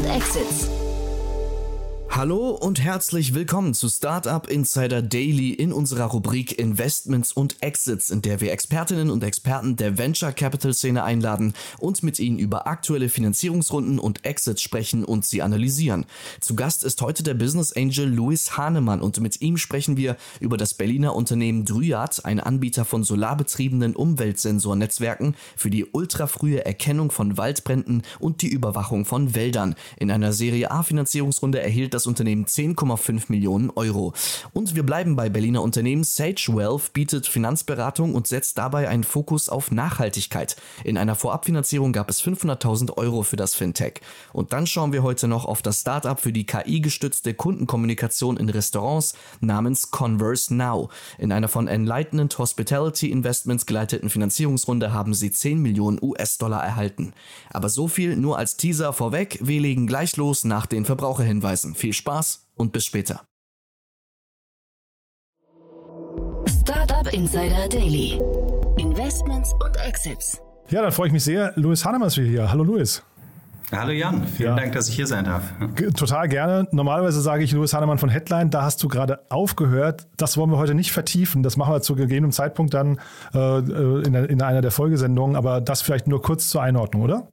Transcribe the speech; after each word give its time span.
und 0.00 0.10
Exits. 0.10 0.79
Hallo 2.20 2.50
und 2.50 2.82
herzlich 2.82 3.32
willkommen 3.32 3.72
zu 3.72 3.88
Startup 3.88 4.46
Insider 4.46 5.00
Daily 5.00 5.54
in 5.54 5.72
unserer 5.72 6.04
Rubrik 6.04 6.58
Investments 6.58 7.32
und 7.32 7.62
Exits, 7.62 8.10
in 8.10 8.20
der 8.20 8.42
wir 8.42 8.52
Expertinnen 8.52 9.08
und 9.08 9.24
Experten 9.24 9.76
der 9.76 9.96
Venture 9.96 10.32
Capital 10.32 10.74
Szene 10.74 11.02
einladen 11.02 11.54
und 11.78 12.02
mit 12.02 12.18
ihnen 12.18 12.38
über 12.38 12.66
aktuelle 12.66 13.08
Finanzierungsrunden 13.08 13.98
und 13.98 14.26
Exits 14.26 14.60
sprechen 14.60 15.02
und 15.02 15.24
sie 15.24 15.40
analysieren. 15.40 16.04
Zu 16.40 16.56
Gast 16.56 16.84
ist 16.84 17.00
heute 17.00 17.22
der 17.22 17.32
Business 17.32 17.72
Angel 17.72 18.06
Louis 18.06 18.54
Hahnemann 18.54 19.00
und 19.00 19.18
mit 19.20 19.40
ihm 19.40 19.56
sprechen 19.56 19.96
wir 19.96 20.18
über 20.40 20.58
das 20.58 20.74
Berliner 20.74 21.16
Unternehmen 21.16 21.64
Dryad, 21.64 22.26
ein 22.26 22.38
Anbieter 22.38 22.84
von 22.84 23.02
solarbetriebenen 23.02 23.96
Umweltsensornetzwerken 23.96 25.36
für 25.56 25.70
die 25.70 25.86
ultrafrühe 25.86 26.66
Erkennung 26.66 27.12
von 27.12 27.38
Waldbränden 27.38 28.02
und 28.18 28.42
die 28.42 28.50
Überwachung 28.50 29.06
von 29.06 29.34
Wäldern. 29.34 29.74
In 29.96 30.10
einer 30.10 30.34
Serie 30.34 30.70
A 30.70 30.82
Finanzierungsrunde 30.82 31.62
erhielt 31.62 31.94
das 31.94 32.09
Unternehmen 32.10 32.44
10,5 32.44 33.24
Millionen 33.28 33.70
Euro. 33.70 34.12
Und 34.52 34.74
wir 34.74 34.82
bleiben 34.82 35.16
bei 35.16 35.30
Berliner 35.30 35.62
Unternehmen. 35.62 36.04
Sage 36.04 36.48
Wealth 36.48 36.92
bietet 36.92 37.26
Finanzberatung 37.26 38.14
und 38.14 38.26
setzt 38.26 38.58
dabei 38.58 38.88
einen 38.88 39.04
Fokus 39.04 39.48
auf 39.48 39.70
Nachhaltigkeit. 39.70 40.56
In 40.84 40.98
einer 40.98 41.14
Vorabfinanzierung 41.14 41.92
gab 41.92 42.10
es 42.10 42.22
500.000 42.22 42.96
Euro 42.98 43.22
für 43.22 43.36
das 43.36 43.54
Fintech. 43.54 44.00
Und 44.32 44.52
dann 44.52 44.66
schauen 44.66 44.92
wir 44.92 45.02
heute 45.02 45.28
noch 45.28 45.44
auf 45.44 45.62
das 45.62 45.80
Startup 45.80 46.20
für 46.20 46.32
die 46.32 46.44
KI-gestützte 46.44 47.32
Kundenkommunikation 47.32 48.36
in 48.36 48.48
Restaurants 48.48 49.14
namens 49.40 49.90
Converse 49.90 50.54
Now. 50.54 50.90
In 51.16 51.32
einer 51.32 51.48
von 51.48 51.68
Enlightenment 51.68 52.36
Hospitality 52.38 53.10
Investments 53.10 53.66
geleiteten 53.66 54.10
Finanzierungsrunde 54.10 54.92
haben 54.92 55.14
sie 55.14 55.30
10 55.30 55.62
Millionen 55.62 55.98
US-Dollar 56.02 56.62
erhalten. 56.62 57.12
Aber 57.50 57.68
so 57.68 57.88
viel 57.88 58.16
nur 58.16 58.36
als 58.36 58.56
Teaser 58.56 58.92
vorweg. 58.92 59.38
Wir 59.40 59.60
legen 59.60 59.86
gleich 59.86 60.16
los 60.16 60.44
nach 60.44 60.66
den 60.66 60.84
Verbraucherhinweisen. 60.84 61.74
Viel 61.74 61.92
Spaß 61.92 61.99
und 62.56 62.72
bis 62.72 62.84
später. 62.84 63.24
Startup 66.46 67.12
Insider 67.12 67.68
Daily. 67.68 68.20
Investments 68.78 69.52
und 69.64 69.76
Exits. 69.76 70.40
Ja, 70.68 70.82
dann 70.82 70.92
freue 70.92 71.08
ich 71.08 71.12
mich 71.12 71.24
sehr. 71.24 71.52
Louis 71.56 71.84
Hannemann 71.84 72.08
ist 72.08 72.16
wieder 72.16 72.28
hier. 72.28 72.50
Hallo 72.50 72.64
Louis. 72.64 73.02
Hallo 73.72 73.92
Jan, 73.92 74.26
vielen 74.26 74.50
ja. 74.50 74.56
Dank, 74.56 74.72
dass 74.72 74.88
ich 74.88 74.96
hier 74.96 75.06
sein 75.06 75.24
darf. 75.24 75.44
Total 75.96 76.28
gerne. 76.28 76.66
Normalerweise 76.72 77.20
sage 77.20 77.44
ich 77.44 77.52
Louis 77.52 77.72
Hannemann 77.72 77.98
von 77.98 78.08
Headline, 78.08 78.50
da 78.50 78.62
hast 78.62 78.82
du 78.82 78.88
gerade 78.88 79.20
aufgehört. 79.30 80.08
Das 80.16 80.36
wollen 80.36 80.50
wir 80.50 80.58
heute 80.58 80.74
nicht 80.74 80.90
vertiefen. 80.90 81.44
Das 81.44 81.56
machen 81.56 81.72
wir 81.72 81.80
zu 81.80 81.94
gegebenem 81.94 82.32
Zeitpunkt 82.32 82.74
dann 82.74 82.98
äh, 83.32 83.58
in, 83.58 84.14
in 84.14 84.42
einer 84.42 84.60
der 84.60 84.72
Folgesendungen. 84.72 85.36
Aber 85.36 85.60
das 85.60 85.82
vielleicht 85.82 86.08
nur 86.08 86.20
kurz 86.20 86.50
zur 86.50 86.62
Einordnung, 86.62 87.02
oder? 87.02 87.28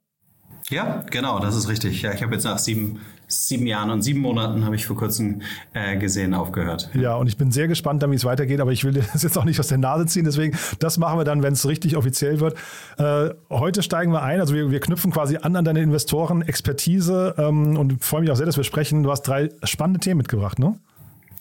Ja, 0.69 1.03
genau, 1.09 1.39
das 1.39 1.55
ist 1.55 1.69
richtig. 1.69 2.02
Ja, 2.03 2.13
ich 2.13 2.21
habe 2.21 2.33
jetzt 2.33 2.43
nach 2.43 2.59
sieben, 2.59 2.99
sieben 3.28 3.67
Jahren 3.67 3.89
und 3.89 4.02
sieben 4.02 4.22
Monaten, 4.22 4.66
habe 4.66 4.75
ich 4.75 4.86
vor 4.86 4.95
kurzem 4.95 5.42
äh, 5.73 5.97
gesehen, 5.97 6.33
aufgehört. 6.33 6.89
Ja, 6.94 7.16
und 7.16 7.28
ich 7.28 7.38
bin 7.38 7.52
sehr 7.52 7.67
gespannt, 7.67 8.03
wie 8.08 8.16
es 8.16 8.25
weitergeht, 8.25 8.59
aber 8.61 8.72
ich 8.72 8.83
will 8.83 8.94
das 9.14 9.23
jetzt 9.23 9.38
auch 9.38 9.44
nicht 9.44 9.59
aus 9.59 9.67
der 9.67 9.78
Nase 9.78 10.06
ziehen. 10.06 10.25
Deswegen, 10.25 10.58
das 10.80 10.97
machen 10.97 11.20
wir 11.20 11.25
dann, 11.25 11.44
wenn 11.44 11.53
es 11.53 11.67
richtig 11.67 11.98
offiziell 11.98 12.39
wird. 12.39 12.55
Äh, 12.98 13.30
heute 13.50 13.83
steigen 13.83 14.11
wir 14.11 14.23
ein, 14.23 14.39
also 14.39 14.53
wir, 14.53 14.72
wir 14.72 14.80
knüpfen 14.80 15.11
quasi 15.11 15.38
an 15.38 15.55
an 15.55 15.66
deine 15.66 15.81
Investoren, 15.81 16.42
Expertise 16.42 17.36
ähm, 17.38 17.78
und 17.78 18.03
freue 18.03 18.22
mich 18.22 18.31
auch 18.31 18.36
sehr, 18.36 18.45
dass 18.45 18.58
wir 18.58 18.64
sprechen. 18.64 19.03
Du 19.03 19.11
hast 19.11 19.23
drei 19.23 19.50
spannende 19.64 20.00
Themen 20.00 20.20
mitgebracht, 20.20 20.59
ne? 20.59 20.75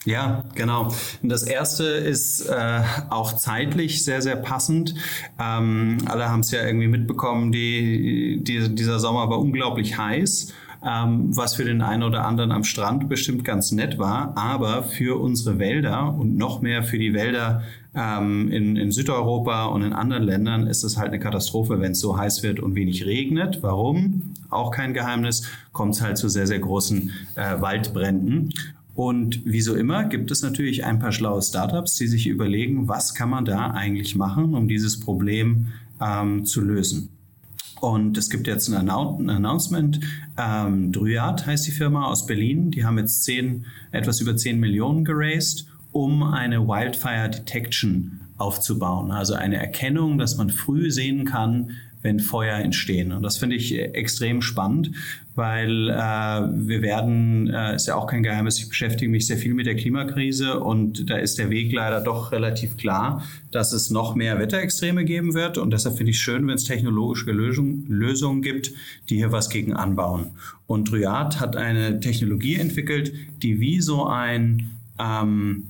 Ja, 0.05 0.45
genau. 0.55 0.93
Das 1.21 1.43
erste 1.43 1.83
ist 1.83 2.47
äh, 2.47 2.81
auch 3.09 3.33
zeitlich 3.33 4.05
sehr, 4.05 4.21
sehr 4.21 4.37
passend. 4.37 4.95
Ähm, 5.37 5.97
alle 6.05 6.29
haben 6.29 6.39
es 6.39 6.51
ja 6.51 6.65
irgendwie 6.65 6.87
mitbekommen, 6.87 7.51
die, 7.51 8.39
die, 8.41 8.73
dieser 8.73 8.99
Sommer 8.99 9.29
war 9.29 9.39
unglaublich 9.39 9.97
heiß. 9.97 10.53
Ähm, 10.85 11.35
was 11.35 11.55
für 11.55 11.65
den 11.65 11.81
einen 11.81 12.03
oder 12.03 12.25
anderen 12.25 12.51
am 12.51 12.63
Strand 12.63 13.09
bestimmt 13.09 13.43
ganz 13.43 13.71
nett 13.71 13.97
war, 13.97 14.37
aber 14.37 14.83
für 14.83 15.19
unsere 15.19 15.57
Wälder 15.57 16.13
und 16.13 16.37
noch 16.37 16.61
mehr 16.61 16.83
für 16.83 16.99
die 16.99 17.13
Wälder 17.13 17.63
ähm, 17.95 18.51
in, 18.51 18.75
in 18.75 18.91
Südeuropa 18.91 19.65
und 19.65 19.81
in 19.81 19.93
anderen 19.93 20.23
Ländern 20.23 20.67
ist 20.67 20.83
es 20.83 20.97
halt 20.97 21.07
eine 21.07 21.19
Katastrophe, 21.19 21.81
wenn 21.81 21.93
es 21.93 21.99
so 21.99 22.17
heiß 22.17 22.43
wird 22.43 22.59
und 22.59 22.75
wenig 22.75 23.05
regnet. 23.05 23.63
Warum? 23.63 24.33
Auch 24.49 24.69
kein 24.69 24.93
Geheimnis, 24.93 25.49
kommt 25.71 25.95
es 25.95 26.01
halt 26.01 26.17
zu 26.17 26.29
sehr, 26.29 26.45
sehr 26.45 26.59
großen 26.59 27.11
äh, 27.35 27.59
Waldbränden. 27.59 28.53
Und 28.93 29.45
wie 29.45 29.61
so 29.61 29.75
immer 29.75 30.05
gibt 30.05 30.31
es 30.31 30.41
natürlich 30.41 30.85
ein 30.85 30.99
paar 30.99 31.11
schlaue 31.11 31.41
Startups, 31.41 31.95
die 31.95 32.07
sich 32.07 32.27
überlegen, 32.27 32.87
was 32.87 33.13
kann 33.13 33.29
man 33.29 33.45
da 33.45 33.71
eigentlich 33.71 34.15
machen, 34.15 34.55
um 34.55 34.67
dieses 34.67 34.99
Problem 34.99 35.67
ähm, 36.01 36.45
zu 36.45 36.61
lösen. 36.61 37.09
Und 37.79 38.17
es 38.17 38.29
gibt 38.29 38.47
jetzt 38.47 38.67
ein, 38.69 38.89
Announcement. 38.89 39.99
Ähm, 40.37 40.91
Dryad 40.91 41.45
heißt 41.45 41.67
die 41.67 41.71
Firma 41.71 42.05
aus 42.05 42.25
Berlin. 42.25 42.71
Die 42.71 42.85
haben 42.85 42.97
jetzt 42.97 43.23
zehn, 43.23 43.65
etwas 43.91 44.19
über 44.19 44.35
10 44.35 44.59
Millionen 44.59 45.05
geraced, 45.05 45.67
um 45.91 46.23
eine 46.23 46.67
Wildfire 46.67 47.29
Detection 47.29 48.21
aufzubauen. 48.37 49.11
Also 49.11 49.33
eine 49.33 49.57
Erkennung, 49.57 50.17
dass 50.17 50.37
man 50.37 50.49
früh 50.49 50.91
sehen 50.91 51.25
kann, 51.25 51.71
wenn 52.01 52.19
Feuer 52.19 52.57
entstehen. 52.57 53.11
Und 53.11 53.23
das 53.23 53.37
finde 53.37 53.55
ich 53.55 53.73
äh, 53.73 53.85
extrem 53.93 54.41
spannend, 54.41 54.91
weil 55.35 55.89
äh, 55.89 55.93
wir 55.93 56.81
werden, 56.81 57.47
äh, 57.47 57.75
ist 57.75 57.87
ja 57.87 57.95
auch 57.95 58.07
kein 58.07 58.23
Geheimnis, 58.23 58.59
ich 58.59 58.69
beschäftige 58.69 59.09
mich 59.09 59.27
sehr 59.27 59.37
viel 59.37 59.53
mit 59.53 59.65
der 59.65 59.75
Klimakrise 59.75 60.59
und 60.59 61.09
da 61.09 61.17
ist 61.17 61.37
der 61.37 61.49
Weg 61.49 61.71
leider 61.73 62.01
doch 62.01 62.31
relativ 62.31 62.77
klar, 62.77 63.23
dass 63.51 63.73
es 63.73 63.89
noch 63.89 64.15
mehr 64.15 64.39
Wetterextreme 64.39 65.05
geben 65.05 65.33
wird. 65.33 65.57
Und 65.57 65.71
deshalb 65.71 65.97
finde 65.97 66.11
ich 66.11 66.19
schön, 66.19 66.47
wenn 66.47 66.55
es 66.55 66.63
technologische 66.63 67.31
Lösung, 67.31 67.85
Lösungen 67.87 68.41
gibt, 68.41 68.71
die 69.09 69.17
hier 69.17 69.31
was 69.31 69.49
gegen 69.49 69.73
anbauen. 69.73 70.31
Und 70.65 70.91
Dryad 70.91 71.39
hat 71.39 71.55
eine 71.55 71.99
Technologie 71.99 72.55
entwickelt, 72.55 73.13
die 73.41 73.59
wie 73.59 73.81
so 73.81 74.05
ein 74.05 74.71
ähm, 74.99 75.67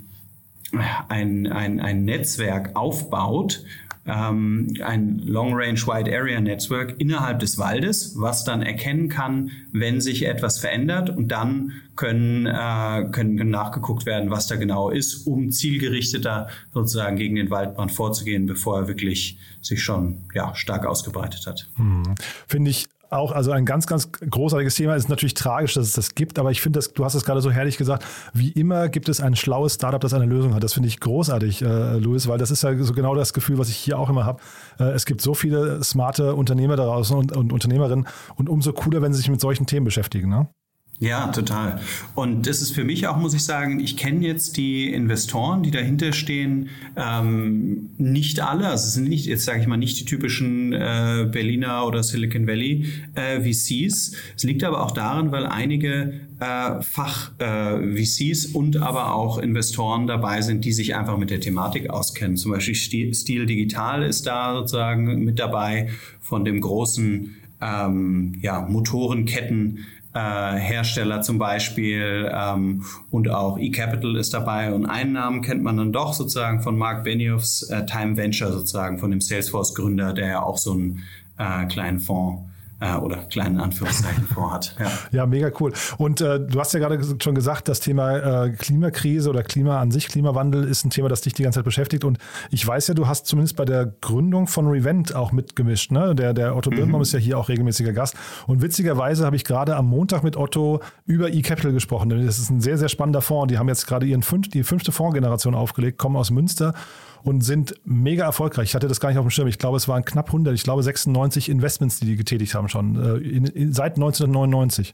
ein, 1.07 1.47
ein, 1.47 1.79
ein 1.79 2.05
Netzwerk 2.05 2.75
aufbaut, 2.75 3.63
ähm, 4.07 4.73
ein 4.83 5.19
Long 5.19 5.53
Range 5.53 5.79
Wide 5.79 6.15
Area 6.15 6.39
Network 6.39 6.95
innerhalb 6.99 7.39
des 7.39 7.57
Waldes, 7.57 8.15
was 8.17 8.43
dann 8.43 8.61
erkennen 8.61 9.09
kann, 9.09 9.51
wenn 9.71 10.01
sich 10.01 10.25
etwas 10.25 10.59
verändert 10.59 11.09
und 11.09 11.27
dann 11.29 11.73
können, 11.95 12.45
äh, 12.45 13.09
können 13.11 13.49
nachgeguckt 13.49 14.05
werden, 14.05 14.29
was 14.29 14.47
da 14.47 14.55
genau 14.55 14.89
ist, 14.89 15.27
um 15.27 15.51
zielgerichteter 15.51 16.47
sozusagen 16.73 17.17
gegen 17.17 17.35
den 17.35 17.49
Waldbrand 17.49 17.91
vorzugehen, 17.91 18.45
bevor 18.45 18.81
er 18.81 18.87
wirklich 18.87 19.37
sich 19.61 19.83
schon 19.83 20.19
ja, 20.33 20.55
stark 20.55 20.85
ausgebreitet 20.85 21.45
hat. 21.45 21.67
Hm. 21.75 22.15
Finde 22.47 22.71
ich 22.71 22.87
auch, 23.09 23.31
also 23.31 23.51
ein 23.51 23.65
ganz, 23.65 23.87
ganz 23.87 24.11
großartiges 24.11 24.75
Thema. 24.75 24.95
Es 24.95 25.03
ist 25.03 25.09
natürlich 25.09 25.33
tragisch, 25.33 25.73
dass 25.73 25.85
es 25.85 25.93
das 25.93 26.15
gibt, 26.15 26.39
aber 26.39 26.51
ich 26.51 26.61
finde, 26.61 26.79
du 26.93 27.05
hast 27.05 27.15
es 27.15 27.25
gerade 27.25 27.41
so 27.41 27.51
herrlich 27.51 27.77
gesagt. 27.77 28.05
Wie 28.33 28.51
immer 28.51 28.89
gibt 28.89 29.09
es 29.09 29.21
ein 29.21 29.35
schlaues 29.35 29.75
Startup, 29.75 29.99
das 30.01 30.13
eine 30.13 30.25
Lösung 30.25 30.53
hat. 30.53 30.63
Das 30.63 30.73
finde 30.73 30.89
ich 30.89 30.99
großartig, 30.99 31.61
äh, 31.61 31.97
Louis, 31.97 32.27
weil 32.27 32.37
das 32.37 32.51
ist 32.51 32.63
ja 32.63 32.75
so 32.77 32.93
genau 32.93 33.15
das 33.15 33.33
Gefühl, 33.33 33.57
was 33.57 33.69
ich 33.69 33.77
hier 33.77 33.97
auch 33.97 34.09
immer 34.09 34.25
habe. 34.25 34.41
Äh, 34.79 34.91
es 34.91 35.05
gibt 35.05 35.21
so 35.21 35.33
viele 35.33 35.83
smarte 35.83 36.35
Unternehmer 36.35 36.75
da 36.75 36.85
draußen 36.85 37.15
und, 37.15 37.35
und 37.35 37.53
Unternehmerinnen 37.53 38.07
und 38.35 38.49
umso 38.49 38.73
cooler, 38.73 39.01
wenn 39.01 39.13
sie 39.13 39.19
sich 39.19 39.29
mit 39.29 39.41
solchen 39.41 39.65
Themen 39.65 39.85
beschäftigen. 39.85 40.29
Ne? 40.29 40.47
Ja, 40.99 41.27
total. 41.27 41.79
Und 42.15 42.47
das 42.47 42.59
ist 42.63 42.71
für 42.71 42.83
mich 42.83 43.05
auch, 43.05 43.17
muss 43.17 43.35
ich 43.35 43.43
sagen, 43.43 43.79
ich 43.79 43.97
kenne 43.97 44.25
jetzt 44.25 44.57
die 44.57 44.91
Investoren, 44.91 45.61
die 45.61 45.69
dahinter 45.69 46.11
stehen, 46.11 46.69
ähm, 46.95 47.91
nicht 47.99 48.39
alle. 48.39 48.67
Also 48.67 48.87
es 48.87 48.93
sind 48.95 49.07
nicht, 49.07 49.27
jetzt 49.27 49.45
sage 49.45 49.59
ich 49.59 49.67
mal, 49.67 49.77
nicht 49.77 49.99
die 49.99 50.05
typischen 50.05 50.73
äh, 50.73 51.29
Berliner 51.31 51.85
oder 51.85 52.01
Silicon 52.01 52.47
Valley 52.47 52.87
äh, 53.13 53.39
VCs. 53.41 54.13
Es 54.35 54.43
liegt 54.43 54.63
aber 54.63 54.83
auch 54.83 54.89
daran, 54.89 55.31
weil 55.31 55.45
einige 55.45 56.21
äh, 56.39 56.81
Fach-VCs 56.81 58.45
äh, 58.45 58.57
und 58.57 58.77
aber 58.77 59.13
auch 59.13 59.37
Investoren 59.37 60.07
dabei 60.07 60.41
sind, 60.41 60.65
die 60.65 60.71
sich 60.71 60.95
einfach 60.95 61.19
mit 61.19 61.29
der 61.29 61.41
Thematik 61.41 61.91
auskennen. 61.91 62.37
Zum 62.37 62.53
Beispiel 62.53 62.73
Stil 63.13 63.45
Digital 63.45 64.01
ist 64.01 64.25
da 64.25 64.55
sozusagen 64.55 65.23
mit 65.23 65.37
dabei 65.37 65.89
von 66.21 66.43
dem 66.43 66.59
großen 66.59 67.35
ähm, 67.61 68.39
ja, 68.41 68.61
Motorenketten 68.61 69.85
Hersteller 70.19 71.21
zum 71.21 71.37
Beispiel 71.37 72.31
ähm, 72.33 72.83
und 73.11 73.29
auch 73.29 73.57
eCapital 73.57 74.15
ist 74.15 74.33
dabei. 74.33 74.73
Und 74.73 74.85
einen 74.85 75.13
Namen 75.13 75.41
kennt 75.41 75.63
man 75.63 75.77
dann 75.77 75.91
doch 75.91 76.13
sozusagen 76.13 76.61
von 76.61 76.77
Mark 76.77 77.03
Benioffs 77.03 77.63
äh, 77.63 77.85
Time 77.85 78.17
Venture 78.17 78.51
sozusagen, 78.51 78.97
von 78.99 79.11
dem 79.11 79.21
Salesforce-Gründer, 79.21 80.13
der 80.13 80.27
ja 80.27 80.43
auch 80.43 80.57
so 80.57 80.73
einen 80.73 81.03
äh, 81.37 81.65
kleinen 81.65 81.99
Fonds 81.99 82.46
äh, 82.79 82.95
oder 82.95 83.17
kleinen 83.25 83.59
Anführungszeichen 83.59 84.27
vorhat. 84.33 84.75
Ja. 84.79 84.91
ja, 85.11 85.25
mega 85.25 85.51
cool. 85.59 85.73
Und 85.97 86.21
äh, 86.21 86.39
du 86.39 86.59
hast 86.59 86.73
ja 86.73 86.79
gerade 86.79 86.99
schon 87.21 87.35
gesagt, 87.35 87.67
das 87.67 87.79
Thema 87.79 88.45
äh, 88.45 88.49
Klimakrise 88.51 89.29
oder 89.29 89.43
Klima 89.43 89.79
an 89.79 89.91
sich, 89.91 90.07
Klimawandel 90.07 90.63
ist 90.63 90.85
ein 90.85 90.89
Thema, 90.89 91.09
das 91.09 91.21
dich 91.21 91.33
die 91.33 91.43
ganze 91.43 91.59
Zeit 91.59 91.65
beschäftigt. 91.65 92.03
Und 92.03 92.17
ich 92.51 92.65
weiß 92.65 92.87
ja, 92.87 92.93
du 92.93 93.07
hast 93.07 93.25
zumindest 93.25 93.55
bei 93.55 93.65
der 93.65 93.85
Gründung 94.01 94.47
von 94.47 94.67
Revent 94.67 95.15
auch 95.15 95.31
mitgemischt. 95.31 95.91
Ne? 95.91 96.13
Der, 96.15 96.33
der 96.33 96.55
Otto 96.55 96.69
mhm. 96.69 96.75
Birnbaum 96.75 97.01
ist 97.01 97.13
ja 97.13 97.19
hier 97.19 97.37
auch 97.37 97.49
regelmäßiger 97.49 97.93
Gast. 97.93 98.15
Und 98.45 98.61
witzigerweise 98.61 99.25
habe 99.25 99.35
ich 99.35 99.43
gerade 99.43 99.75
am 99.75 99.87
Montag 99.87 100.23
mit 100.23 100.37
Otto 100.37 100.81
über 101.05 101.33
eCapital 101.33 101.73
gesprochen. 101.73 102.09
Das 102.09 102.39
ist 102.39 102.49
ein 102.49 102.61
sehr, 102.61 102.77
sehr 102.77 102.89
spannender 102.89 103.21
Fonds. 103.21 103.51
Die 103.51 103.57
haben 103.57 103.67
jetzt 103.67 103.87
gerade 103.87 104.05
ihren 104.05 104.23
fünf, 104.23 104.49
die 104.49 104.63
fünfte 104.63 104.91
Fondsgeneration 104.91 105.55
aufgelegt, 105.55 105.97
kommen 105.97 106.15
aus 106.15 106.29
Münster 106.29 106.73
und 107.23 107.41
sind 107.41 107.75
mega 107.83 108.23
erfolgreich. 108.25 108.69
Ich 108.69 108.75
hatte 108.75 108.87
das 108.87 108.99
gar 108.99 109.09
nicht 109.09 109.17
auf 109.17 109.25
dem 109.25 109.31
Schirm. 109.31 109.47
Ich 109.47 109.59
glaube, 109.59 109.77
es 109.77 109.87
waren 109.87 110.05
knapp 110.05 110.27
100, 110.27 110.53
ich 110.53 110.63
glaube 110.63 110.81
96 110.81 111.49
Investments, 111.49 111.99
die 111.99 112.05
die 112.05 112.15
getätigt 112.15 112.55
haben 112.55 112.66
schon, 112.69 112.95
äh, 112.95 113.17
in, 113.17 113.45
in, 113.45 113.73
seit 113.73 113.95
1999. 113.95 114.93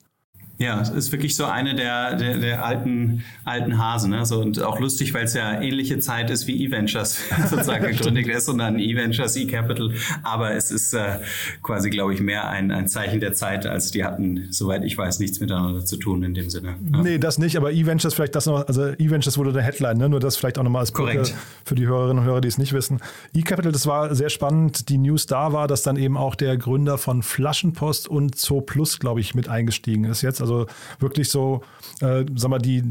Ja, 0.60 0.80
es 0.80 0.90
ist 0.90 1.12
wirklich 1.12 1.36
so 1.36 1.46
eine 1.46 1.74
der, 1.74 2.16
der, 2.16 2.38
der 2.38 2.64
alten, 2.64 3.24
alten 3.44 3.80
Hasen. 3.80 4.12
Ne? 4.12 4.24
So, 4.26 4.40
und 4.40 4.62
auch 4.62 4.80
lustig, 4.80 5.14
weil 5.14 5.26
es 5.26 5.34
ja 5.34 5.60
ähnliche 5.60 5.98
Zeit 5.98 6.30
ist 6.30 6.46
wie 6.46 6.64
E-Ventures 6.64 7.18
sozusagen 7.50 7.88
gegründet 7.88 8.28
ist 8.28 8.48
und 8.50 8.60
dann 8.60 8.78
E-Ventures, 8.78 9.36
E-Capital. 9.36 9.92
Aber 10.22 10.52
es 10.52 10.70
ist 10.70 10.94
äh, 10.94 11.20
quasi, 11.64 11.90
glaube 11.90 12.14
ich, 12.14 12.22
mehr 12.22 12.48
ein, 12.50 12.70
ein 12.72 12.88
Zeichen 12.88 13.20
der 13.20 13.34
Zeit, 13.34 13.66
als 13.66 13.90
die 13.90 14.04
hatten, 14.04 14.48
soweit 14.52 14.84
ich 14.84 14.96
weiß, 14.96 15.18
nichts 15.20 15.40
miteinander 15.40 15.84
zu 15.86 15.98
tun 15.98 16.22
in 16.22 16.36
dem 16.36 16.52
Sinne. 16.52 16.76
Ja. 16.92 17.02
Nee, 17.02 17.18
das 17.18 17.40
nicht, 17.40 17.58
aber 17.58 17.72
E-Ventures 17.72 18.14
vielleicht 18.14 18.36
das 18.36 18.46
noch, 18.46 18.68
also 18.68 18.90
E-Ventures 18.90 19.40
wurde 19.40 19.54
der 19.54 19.64
Headline, 19.64 19.98
ne? 19.98 20.08
nur 20.08 20.20
das 20.20 20.38
vielleicht 20.38 20.60
auch 20.60 20.64
nochmal 20.64 20.82
als 20.82 20.92
Brücke 20.92 21.24
für 21.66 21.74
die 21.74 21.88
Hörerinnen 21.88 22.20
und 22.20 22.26
Hörer, 22.26 22.42
die 22.42 22.48
es 22.48 22.60
nicht 22.60 22.74
wissen. 22.74 23.00
E-Capital, 23.34 23.72
das 23.72 23.88
war 23.88 24.14
sehr 24.14 24.30
spannend. 24.30 24.90
Die 24.90 25.00
News 25.00 25.26
da 25.26 25.52
war, 25.52 25.68
dass 25.68 25.82
dann 25.82 25.98
eben 25.98 26.16
auch 26.16 26.36
der 26.36 26.58
Gründer 26.58 27.00
von 27.00 27.24
Flaschenpost 27.24 28.08
und 28.08 28.36
Zo 28.36 28.62
Plus, 28.62 29.00
glaube 29.00 29.20
ich, 29.20 29.34
mit 29.34 29.50
eingestiegen 29.50 30.04
ist 30.06 30.22
jetzt. 30.22 30.43
Also 30.44 30.68
wirklich 31.00 31.30
so, 31.30 31.62
äh, 32.02 32.26
sag 32.36 32.50
mal, 32.50 32.60
die, 32.60 32.84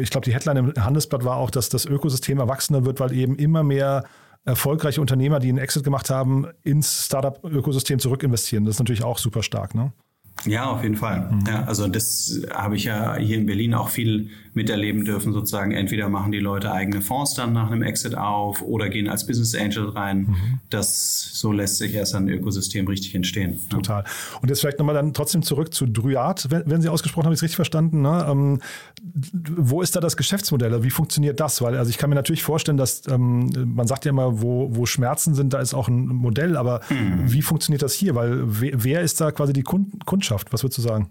ich 0.00 0.10
glaube, 0.10 0.24
die 0.24 0.34
Headline 0.34 0.56
im 0.56 0.72
Handelsblatt 0.76 1.24
war 1.24 1.36
auch, 1.36 1.50
dass 1.50 1.68
das 1.68 1.84
Ökosystem 1.84 2.38
erwachsener 2.38 2.84
wird, 2.84 2.98
weil 2.98 3.12
eben 3.12 3.36
immer 3.36 3.62
mehr 3.62 4.04
erfolgreiche 4.44 5.00
Unternehmer, 5.00 5.38
die 5.38 5.48
einen 5.48 5.58
Exit 5.58 5.84
gemacht 5.84 6.10
haben, 6.10 6.48
ins 6.64 7.06
Startup-Ökosystem 7.06 8.00
zurückinvestieren. 8.00 8.64
Das 8.64 8.74
ist 8.74 8.78
natürlich 8.80 9.04
auch 9.04 9.18
super 9.18 9.42
stark, 9.42 9.74
ne? 9.74 9.92
Ja, 10.44 10.70
auf 10.70 10.82
jeden 10.82 10.96
Fall. 10.96 11.30
Mhm. 11.30 11.44
Ja, 11.46 11.64
also 11.64 11.86
das 11.86 12.40
habe 12.52 12.76
ich 12.76 12.84
ja 12.84 13.16
hier 13.16 13.38
in 13.38 13.46
Berlin 13.46 13.74
auch 13.74 13.88
viel 13.88 14.30
miterleben 14.54 15.04
dürfen, 15.04 15.32
sozusagen. 15.32 15.72
Entweder 15.72 16.08
machen 16.08 16.32
die 16.32 16.38
Leute 16.38 16.72
eigene 16.72 17.00
Fonds 17.00 17.34
dann 17.34 17.52
nach 17.52 17.70
einem 17.70 17.82
Exit 17.82 18.14
auf 18.16 18.60
oder 18.60 18.90
gehen 18.90 19.08
als 19.08 19.26
Business 19.26 19.54
Angel 19.54 19.88
rein. 19.88 20.18
Mhm. 20.18 20.60
Das, 20.68 21.30
so 21.32 21.52
lässt 21.52 21.78
sich 21.78 21.94
erst 21.94 22.14
ein 22.14 22.28
Ökosystem 22.28 22.86
richtig 22.86 23.14
entstehen. 23.14 23.60
Total. 23.70 24.04
Und 24.42 24.48
jetzt 24.48 24.60
vielleicht 24.60 24.78
nochmal 24.78 24.94
dann 24.94 25.14
trotzdem 25.14 25.42
zurück 25.42 25.72
zu 25.72 25.86
Dryad, 25.86 26.50
wenn, 26.50 26.64
wenn 26.66 26.82
Sie 26.82 26.88
ausgesprochen 26.88 27.26
haben, 27.26 27.32
ich 27.32 27.38
es 27.38 27.42
richtig 27.42 27.56
verstanden. 27.56 28.02
Ne? 28.02 28.26
Ähm, 28.28 28.60
wo 29.56 29.80
ist 29.80 29.96
da 29.96 30.00
das 30.00 30.16
Geschäftsmodell? 30.16 30.82
Wie 30.82 30.90
funktioniert 30.90 31.40
das? 31.40 31.62
Weil, 31.62 31.76
also 31.78 31.88
ich 31.88 31.96
kann 31.96 32.10
mir 32.10 32.16
natürlich 32.16 32.42
vorstellen, 32.42 32.76
dass 32.76 33.02
ähm, 33.08 33.50
man 33.74 33.86
sagt 33.86 34.04
ja 34.04 34.10
immer, 34.10 34.42
wo, 34.42 34.68
wo 34.72 34.84
Schmerzen 34.84 35.34
sind, 35.34 35.54
da 35.54 35.60
ist 35.60 35.72
auch 35.72 35.88
ein 35.88 36.06
Modell, 36.06 36.56
aber 36.56 36.80
mhm. 36.90 37.32
wie 37.32 37.42
funktioniert 37.42 37.82
das 37.82 37.94
hier? 37.94 38.14
Weil 38.14 38.42
wer, 38.44 38.84
wer 38.84 39.00
ist 39.00 39.20
da 39.20 39.30
quasi 39.30 39.54
die 39.54 39.62
Kundschaft? 40.22 40.52
Was 40.52 40.62
würdest 40.62 40.78
du 40.78 40.82
sagen? 40.82 41.10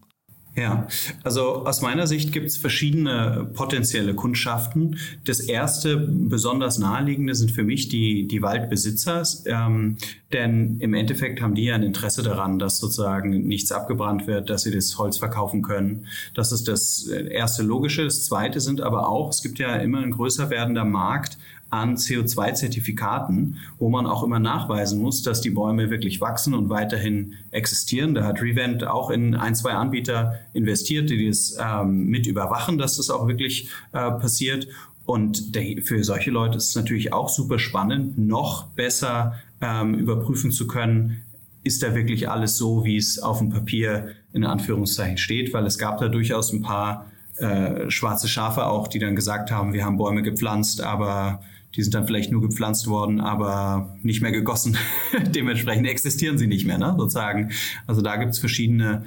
Ja, 0.53 0.87
also 1.23 1.65
aus 1.65 1.81
meiner 1.81 2.07
Sicht 2.07 2.33
gibt 2.33 2.47
es 2.47 2.57
verschiedene 2.57 3.49
potenzielle 3.53 4.13
Kundschaften. 4.13 4.97
Das 5.23 5.39
erste, 5.39 5.95
besonders 5.95 6.77
naheliegende, 6.77 7.35
sind 7.35 7.51
für 7.51 7.63
mich 7.63 7.87
die, 7.87 8.27
die 8.27 8.41
Waldbesitzer, 8.41 9.23
ähm, 9.45 9.95
denn 10.33 10.77
im 10.79 10.93
Endeffekt 10.93 11.41
haben 11.41 11.55
die 11.55 11.63
ja 11.65 11.75
ein 11.75 11.83
Interesse 11.83 12.21
daran, 12.21 12.59
dass 12.59 12.79
sozusagen 12.79 13.47
nichts 13.47 13.71
abgebrannt 13.71 14.27
wird, 14.27 14.49
dass 14.49 14.63
sie 14.63 14.71
das 14.71 14.97
Holz 14.97 15.17
verkaufen 15.17 15.61
können. 15.61 16.05
Das 16.33 16.51
ist 16.51 16.67
das 16.67 17.07
erste 17.07 17.63
Logische. 17.63 18.03
Das 18.03 18.25
zweite 18.25 18.59
sind 18.59 18.81
aber 18.81 19.07
auch, 19.07 19.29
es 19.29 19.41
gibt 19.41 19.57
ja 19.57 19.77
immer 19.77 19.99
ein 19.99 20.11
größer 20.11 20.49
werdender 20.49 20.83
Markt 20.83 21.37
an 21.71 21.95
CO2-Zertifikaten, 21.95 23.57
wo 23.79 23.89
man 23.89 24.05
auch 24.05 24.23
immer 24.23 24.39
nachweisen 24.39 25.01
muss, 25.01 25.23
dass 25.23 25.41
die 25.41 25.49
Bäume 25.49 25.89
wirklich 25.89 26.21
wachsen 26.21 26.53
und 26.53 26.69
weiterhin 26.69 27.33
existieren. 27.51 28.13
Da 28.13 28.25
hat 28.25 28.41
Revent 28.41 28.85
auch 28.85 29.09
in 29.09 29.35
ein, 29.35 29.55
zwei 29.55 29.71
Anbieter 29.71 30.39
investiert, 30.53 31.09
die 31.09 31.27
das 31.27 31.57
ähm, 31.59 32.05
mit 32.05 32.27
überwachen, 32.27 32.77
dass 32.77 32.97
das 32.97 33.09
auch 33.09 33.27
wirklich 33.27 33.69
äh, 33.93 34.11
passiert. 34.11 34.67
Und 35.05 35.55
der, 35.55 35.81
für 35.81 36.03
solche 36.03 36.29
Leute 36.29 36.57
ist 36.57 36.69
es 36.69 36.75
natürlich 36.75 37.13
auch 37.13 37.29
super 37.29 37.57
spannend, 37.57 38.17
noch 38.17 38.67
besser 38.67 39.35
ähm, 39.61 39.95
überprüfen 39.95 40.51
zu 40.51 40.67
können, 40.67 41.23
ist 41.63 41.83
da 41.83 41.95
wirklich 41.95 42.29
alles 42.29 42.57
so, 42.57 42.83
wie 42.83 42.97
es 42.97 43.19
auf 43.19 43.37
dem 43.37 43.49
Papier 43.49 44.09
in 44.33 44.43
Anführungszeichen 44.43 45.17
steht, 45.17 45.53
weil 45.53 45.65
es 45.65 45.77
gab 45.77 45.99
da 45.99 46.09
durchaus 46.09 46.51
ein 46.51 46.61
paar 46.61 47.05
äh, 47.37 47.89
schwarze 47.89 48.27
Schafe 48.27 48.65
auch, 48.65 48.87
die 48.87 48.99
dann 48.99 49.15
gesagt 49.15 49.51
haben, 49.51 49.73
wir 49.73 49.85
haben 49.85 49.97
Bäume 49.97 50.21
gepflanzt, 50.21 50.81
aber 50.81 51.41
die 51.75 51.83
sind 51.83 51.93
dann 51.93 52.05
vielleicht 52.05 52.31
nur 52.31 52.41
gepflanzt 52.41 52.87
worden, 52.87 53.21
aber 53.21 53.95
nicht 54.01 54.21
mehr 54.21 54.31
gegossen. 54.31 54.77
Dementsprechend 55.35 55.87
existieren 55.87 56.37
sie 56.37 56.47
nicht 56.47 56.65
mehr, 56.65 56.77
ne? 56.77 56.95
sozusagen. 56.97 57.51
Also 57.87 58.01
da 58.01 58.17
gibt 58.17 58.31
es 58.31 58.39
verschiedene 58.39 59.05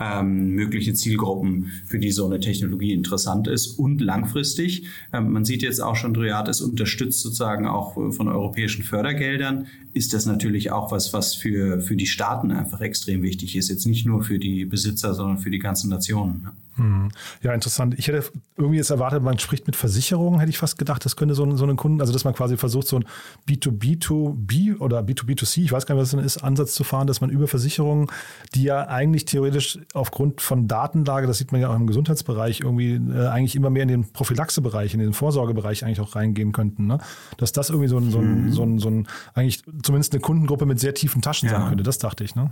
ähm, 0.00 0.50
mögliche 0.50 0.92
Zielgruppen, 0.94 1.70
für 1.86 1.98
die 1.98 2.10
so 2.10 2.26
eine 2.26 2.40
Technologie 2.40 2.92
interessant 2.92 3.46
ist 3.46 3.78
und 3.78 4.00
langfristig. 4.00 4.86
Ähm, 5.12 5.32
man 5.32 5.44
sieht 5.44 5.62
jetzt 5.62 5.80
auch 5.80 5.96
schon, 5.96 6.14
Dryad 6.14 6.48
ist 6.48 6.60
unterstützt 6.60 7.20
sozusagen 7.20 7.66
auch 7.66 7.94
von 7.94 8.28
europäischen 8.28 8.82
Fördergeldern. 8.82 9.66
Ist 9.92 10.12
das 10.12 10.26
natürlich 10.26 10.72
auch 10.72 10.90
was, 10.90 11.12
was 11.12 11.34
für, 11.34 11.80
für 11.80 11.96
die 11.96 12.06
Staaten 12.06 12.50
einfach 12.50 12.80
extrem 12.80 13.22
wichtig 13.22 13.54
ist. 13.56 13.68
Jetzt 13.68 13.86
nicht 13.86 14.06
nur 14.06 14.24
für 14.24 14.38
die 14.38 14.64
Besitzer, 14.64 15.14
sondern 15.14 15.38
für 15.38 15.50
die 15.50 15.60
ganzen 15.60 15.90
Nationen. 15.90 16.42
Ne? 16.42 16.52
Hm. 16.76 17.08
Ja, 17.42 17.54
interessant. 17.54 17.94
Ich 17.98 18.08
hätte 18.08 18.24
irgendwie 18.56 18.78
jetzt 18.78 18.90
erwartet, 18.90 19.22
man 19.22 19.38
spricht 19.38 19.66
mit 19.66 19.76
Versicherungen, 19.76 20.40
hätte 20.40 20.50
ich 20.50 20.58
fast 20.58 20.76
gedacht, 20.76 21.04
das 21.04 21.14
könnte 21.14 21.34
so 21.34 21.44
ein, 21.44 21.56
so 21.56 21.64
ein 21.64 21.76
Kunden, 21.76 22.00
also 22.00 22.12
dass 22.12 22.24
man 22.24 22.34
quasi 22.34 22.56
versucht, 22.56 22.88
so 22.88 22.96
ein 22.96 23.04
B2B2B 23.48 24.78
oder 24.78 25.00
B2B2C, 25.00 25.62
ich 25.62 25.72
weiß 25.72 25.86
gar 25.86 25.94
nicht, 25.94 26.02
was 26.02 26.10
das 26.10 26.24
ist, 26.24 26.42
Ansatz 26.42 26.74
zu 26.74 26.82
fahren, 26.82 27.06
dass 27.06 27.20
man 27.20 27.30
über 27.30 27.46
Versicherungen, 27.46 28.08
die 28.54 28.64
ja 28.64 28.88
eigentlich 28.88 29.24
theoretisch 29.24 29.78
aufgrund 29.92 30.40
von 30.40 30.68
Datenlage, 30.68 31.26
das 31.26 31.38
sieht 31.38 31.52
man 31.52 31.60
ja 31.60 31.70
auch 31.70 31.76
im 31.76 31.86
Gesundheitsbereich, 31.86 32.60
irgendwie 32.60 32.94
äh, 32.94 33.26
eigentlich 33.26 33.56
immer 33.56 33.70
mehr 33.70 33.82
in 33.82 33.88
den 33.88 34.12
Prophylaxebereich, 34.12 34.94
in 34.94 35.00
den 35.00 35.12
Vorsorgebereich 35.12 35.84
eigentlich 35.84 36.00
auch 36.00 36.16
reingehen 36.16 36.52
könnten. 36.52 36.86
Ne? 36.86 36.98
Dass 37.36 37.52
das 37.52 37.70
irgendwie 37.70 37.88
so 37.88 37.98
ein, 37.98 38.10
so 38.10 38.18
ein, 38.18 38.44
mhm. 38.44 38.52
so 38.52 38.62
ein, 38.62 38.78
so 38.78 38.88
ein 38.88 39.06
eigentlich 39.34 39.62
zumindest 39.82 40.12
eine 40.12 40.20
Kundengruppe 40.20 40.66
mit 40.66 40.80
sehr 40.80 40.94
tiefen 40.94 41.22
Taschen 41.22 41.48
ja. 41.48 41.58
sein 41.58 41.68
könnte, 41.68 41.84
das 41.84 41.98
dachte 41.98 42.24
ich. 42.24 42.34
Ne? 42.34 42.50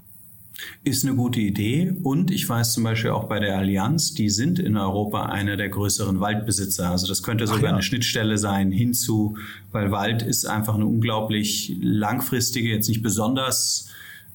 Ist 0.84 1.04
eine 1.04 1.14
gute 1.14 1.40
Idee. 1.40 1.94
Und 2.02 2.30
ich 2.30 2.48
weiß 2.48 2.74
zum 2.74 2.84
Beispiel 2.84 3.10
auch 3.10 3.24
bei 3.24 3.40
der 3.40 3.56
Allianz, 3.56 4.14
die 4.14 4.28
sind 4.28 4.58
in 4.58 4.76
Europa 4.76 5.26
einer 5.26 5.56
der 5.56 5.68
größeren 5.68 6.20
Waldbesitzer. 6.20 6.90
Also 6.90 7.06
das 7.06 7.22
könnte 7.22 7.46
sogar 7.46 7.64
ja. 7.64 7.70
eine 7.70 7.82
Schnittstelle 7.82 8.38
sein 8.38 8.70
hinzu, 8.70 9.36
weil 9.70 9.90
Wald 9.90 10.22
ist 10.22 10.46
einfach 10.46 10.74
eine 10.74 10.86
unglaublich 10.86 11.76
langfristige, 11.80 12.68
jetzt 12.68 12.88
nicht 12.88 13.02
besonders 13.02 13.88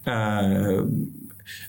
äh, 0.05 0.81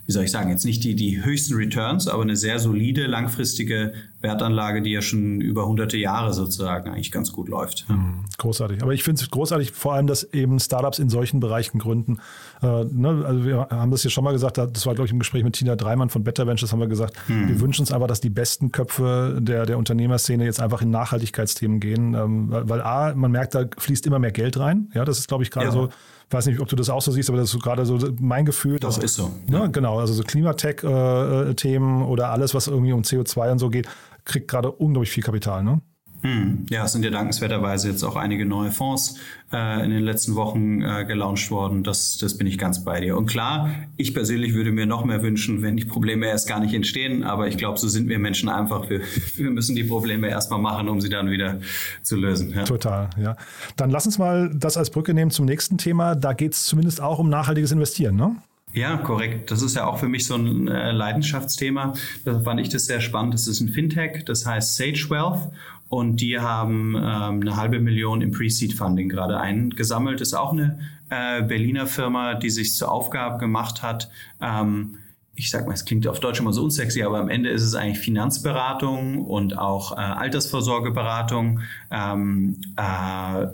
wie 0.09 0.13
soll 0.13 0.25
ich 0.25 0.31
sagen, 0.31 0.49
jetzt 0.49 0.65
nicht 0.65 0.83
die, 0.85 0.97
die 0.97 1.23
höchsten 1.23 1.55
Returns, 1.55 2.09
aber 2.09 2.23
eine 2.23 2.35
sehr 2.35 2.59
solide, 2.59 3.07
langfristige 3.07 3.93
Wertanlage, 4.23 4.81
die 4.81 4.91
ja 4.91 5.03
schon 5.03 5.43
über 5.43 5.67
hunderte 5.67 5.99
Jahre 5.99 6.33
sozusagen 6.33 6.91
eigentlich 6.91 7.13
ganz 7.13 7.31
gut 7.31 7.51
läuft. 7.51 7.85
Mhm, 7.91 8.25
großartig. 8.39 8.83
Aber 8.83 8.95
ich 8.95 9.03
finde 9.03 9.21
es 9.21 9.29
großartig, 9.29 9.73
vor 9.73 9.93
allem, 9.93 10.07
dass 10.07 10.25
eben 10.33 10.59
Startups 10.61 10.99
in 10.99 11.11
solchen 11.11 11.41
Bereichen 11.41 11.79
gründen. 11.79 12.21
Äh, 12.63 12.85
ne, 12.87 13.23
also 13.23 13.45
wir 13.45 13.69
haben 13.69 13.91
das 13.91 14.03
ja 14.03 14.09
schon 14.09 14.25
mal 14.25 14.33
gesagt, 14.33 14.57
das 14.57 14.87
war, 14.87 14.95
glaube 14.95 15.05
ich, 15.05 15.13
im 15.13 15.19
Gespräch 15.19 15.45
mit 15.45 15.53
Tina 15.53 15.77
Dreimann 15.77 16.09
von 16.09 16.25
Better 16.25 16.47
Ventures, 16.47 16.73
haben 16.73 16.81
wir 16.81 16.89
gesagt, 16.89 17.15
mhm. 17.29 17.49
wir 17.51 17.61
wünschen 17.61 17.83
uns 17.83 17.93
einfach, 17.93 18.09
dass 18.09 18.23
die 18.23 18.31
besten 18.31 18.73
Köpfe 18.73 19.37
der, 19.43 19.67
der 19.67 19.77
Unternehmerszene 19.77 20.43
jetzt 20.47 20.59
einfach 20.59 20.81
in 20.81 20.91
Nachhaltigkeitsthemen 20.91 21.81
gehen. 21.81 22.15
Ähm, 22.15 22.51
weil, 22.51 22.67
weil 22.67 22.81
A, 22.81 23.15
man 23.15 23.31
merkt, 23.31 23.55
da 23.55 23.67
fließt 23.77 24.07
immer 24.07 24.19
mehr 24.19 24.33
Geld 24.33 24.59
rein. 24.59 24.91
Ja, 24.95 25.05
das 25.05 25.19
ist, 25.19 25.29
glaube 25.29 25.45
ich, 25.45 25.51
gerade 25.51 25.67
ja. 25.67 25.73
so 25.73 25.91
weiß 26.31 26.47
nicht, 26.47 26.61
ob 26.61 26.69
du 26.69 26.77
das 26.77 26.91
auch 26.91 27.01
so 27.01 27.11
siehst, 27.11 27.29
aber 27.31 27.39
das 27.39 27.55
ist 27.55 27.63
gerade 27.63 27.87
so 27.87 27.99
mein 28.21 28.45
Gefühl. 28.45 28.79
Das 28.79 28.99
ist 28.99 29.15
so. 29.15 29.33
Ja, 29.47 29.61
ne, 29.61 29.71
genau. 29.99 30.01
Also 30.01 30.15
so 30.15 30.23
Klimatech-Themen 30.23 32.01
äh, 32.01 32.05
oder 32.05 32.31
alles, 32.31 32.55
was 32.55 32.67
irgendwie 32.69 32.93
um 32.93 33.03
CO2 33.03 33.53
und 33.53 33.59
so 33.59 33.71
geht, 33.71 33.89
kriegt 34.25 34.49
gerade 34.49 34.71
unglaublich 34.71 35.11
viel 35.11 35.23
Kapital, 35.23 35.63
ne? 35.63 35.81
Hm. 36.23 36.67
Ja, 36.69 36.85
es 36.85 36.93
sind 36.93 37.05
ja 37.05 37.11
dankenswerterweise 37.11 37.89
jetzt 37.91 38.03
auch 38.03 38.17
einige 38.17 38.45
neue 38.45 38.73
Fonds 38.73 39.19
äh, 39.53 39.85
in 39.85 39.93
den 39.93 40.03
letzten 40.03 40.35
Wochen 40.35 40.83
äh, 40.83 41.05
gelauncht 41.05 41.49
worden. 41.53 41.85
Das, 41.85 42.19
das 42.19 42.37
bin 42.37 42.49
ich 42.49 42.59
ganz 42.59 42.85
bei 42.85 43.01
dir. 43.01 43.17
Und 43.17 43.27
klar, 43.27 43.71
ich 43.97 44.15
persönlich 44.15 44.53
würde 44.55 44.73
mir 44.73 44.85
noch 44.85 45.05
mehr 45.05 45.23
wünschen, 45.23 45.63
wenn 45.63 45.77
die 45.77 45.85
Probleme 45.85 46.27
erst 46.27 46.49
gar 46.49 46.59
nicht 46.59 46.75
entstehen. 46.75 47.23
Aber 47.23 47.47
ich 47.47 47.57
glaube, 47.57 47.79
so 47.79 47.87
sind 47.87 48.09
wir 48.09 48.19
Menschen 48.19 48.49
einfach. 48.49 48.91
Wir, 48.91 49.03
wir 49.37 49.51
müssen 49.51 49.77
die 49.77 49.85
Probleme 49.85 50.29
erstmal 50.29 50.61
machen, 50.61 50.89
um 50.89 51.01
sie 51.01 51.09
dann 51.09 51.31
wieder 51.31 51.61
zu 52.03 52.17
lösen. 52.17 52.53
Ja. 52.53 52.65
Total, 52.65 53.11
ja. 53.17 53.37
Dann 53.77 53.91
lass 53.91 54.05
uns 54.05 54.19
mal 54.19 54.51
das 54.53 54.77
als 54.77 54.91
Brücke 54.91 55.15
nehmen 55.15 55.31
zum 55.31 55.47
nächsten 55.47 55.79
Thema. 55.79 56.17
Da 56.17 56.33
geht 56.33 56.55
es 56.55 56.65
zumindest 56.65 57.01
auch 57.01 57.21
um 57.21 57.29
nachhaltiges 57.29 57.71
Investieren, 57.71 58.17
ne? 58.17 58.35
Ja, 58.75 58.97
korrekt. 58.99 59.51
Das 59.51 59.63
ist 59.63 59.77
ja 59.77 59.87
auch 59.87 59.99
für 59.99 60.09
mich 60.09 60.27
so 60.27 60.35
ein 60.35 60.69
äh, 60.69 60.93
Leidenschaftsthema. 60.93 61.95
Da 62.25 62.41
fand 62.41 62.61
ich 62.61 62.69
das 62.69 62.85
sehr 62.85 63.01
spannend. 63.01 63.35
Das 63.35 63.47
ist 63.47 63.61
ein 63.61 63.71
Fintech, 63.71 64.25
das 64.25 64.47
heißt 64.47 64.77
Sage 64.77 65.07
Wealth. 65.09 65.51
Und 65.89 66.21
die 66.21 66.39
haben 66.39 66.95
ähm, 66.95 67.41
eine 67.41 67.57
halbe 67.57 67.81
Million 67.81 68.21
im 68.21 68.31
Pre-Seed-Funding 68.31 69.09
gerade 69.09 69.41
eingesammelt. 69.41 70.21
Ist 70.21 70.35
auch 70.35 70.53
eine 70.53 70.79
äh, 71.09 71.43
Berliner 71.43 71.87
Firma, 71.87 72.35
die 72.35 72.51
sich 72.51 72.75
zur 72.75 72.93
Aufgabe 72.93 73.39
gemacht 73.39 73.83
hat, 73.83 74.11
ähm, 74.41 74.99
ich 75.39 75.51
sag 75.51 75.67
mal, 75.67 75.73
es 75.73 75.85
klingt 75.85 76.07
auf 76.09 76.19
Deutsch 76.19 76.41
immer 76.41 76.53
so 76.53 76.65
unsexy, 76.65 77.05
aber 77.05 77.21
am 77.21 77.29
Ende 77.29 77.51
ist 77.51 77.63
es 77.63 77.77
eigentlich 77.77 78.01
Finanzberatung 78.01 79.25
und 79.25 79.57
auch 79.57 79.93
äh, 79.93 80.01
Altersvorsorgeberatung 80.01 81.61
ähm, 81.93 82.57
äh, 82.77 83.47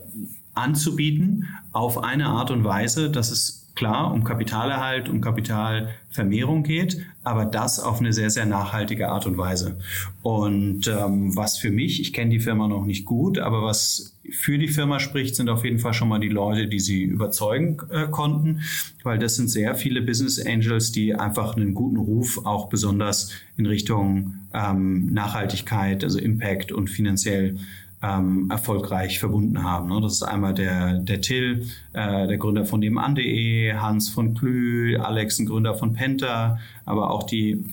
anzubieten 0.54 1.46
auf 1.72 2.02
eine 2.02 2.26
Art 2.26 2.50
und 2.50 2.64
Weise, 2.64 3.10
dass 3.10 3.30
es 3.30 3.63
klar 3.74 4.12
um 4.12 4.24
Kapitalerhalt, 4.24 5.08
um 5.08 5.20
Kapitalvermehrung 5.20 6.62
geht, 6.62 7.04
aber 7.24 7.44
das 7.44 7.80
auf 7.80 8.00
eine 8.00 8.12
sehr, 8.12 8.30
sehr 8.30 8.46
nachhaltige 8.46 9.08
Art 9.08 9.26
und 9.26 9.36
Weise. 9.36 9.78
Und 10.22 10.86
ähm, 10.86 11.34
was 11.34 11.58
für 11.58 11.70
mich, 11.70 12.00
ich 12.00 12.12
kenne 12.12 12.30
die 12.30 12.40
Firma 12.40 12.68
noch 12.68 12.84
nicht 12.84 13.04
gut, 13.04 13.38
aber 13.38 13.62
was 13.62 14.14
für 14.30 14.58
die 14.58 14.68
Firma 14.68 15.00
spricht, 15.00 15.36
sind 15.36 15.50
auf 15.50 15.64
jeden 15.64 15.78
Fall 15.78 15.92
schon 15.92 16.08
mal 16.08 16.20
die 16.20 16.28
Leute, 16.28 16.66
die 16.66 16.80
sie 16.80 17.02
überzeugen 17.02 17.78
äh, 17.90 18.06
konnten, 18.08 18.60
weil 19.02 19.18
das 19.18 19.36
sind 19.36 19.48
sehr 19.48 19.74
viele 19.74 20.00
Business 20.02 20.44
Angels, 20.44 20.92
die 20.92 21.14
einfach 21.14 21.56
einen 21.56 21.74
guten 21.74 21.98
Ruf 21.98 22.40
auch 22.44 22.68
besonders 22.68 23.32
in 23.56 23.66
Richtung 23.66 24.36
ähm, 24.54 25.12
Nachhaltigkeit, 25.12 26.04
also 26.04 26.18
Impact 26.18 26.72
und 26.72 26.88
finanziell 26.88 27.58
ähm, 28.04 28.48
erfolgreich 28.50 29.18
verbunden 29.18 29.62
haben. 29.62 29.88
Ne? 29.88 30.00
Das 30.00 30.14
ist 30.14 30.22
einmal 30.22 30.52
der, 30.52 30.98
der 30.98 31.20
Till, 31.20 31.66
äh, 31.92 32.26
der 32.26 32.36
Gründer 32.36 32.64
von 32.66 32.80
nebenan.de, 32.80 33.74
Hans 33.74 34.10
von 34.10 34.34
Klü, 34.34 34.98
Alex, 34.98 35.38
ein 35.38 35.46
Gründer 35.46 35.74
von 35.74 35.94
Penta, 35.94 36.58
aber 36.84 37.10
auch 37.10 37.22
die 37.22 37.64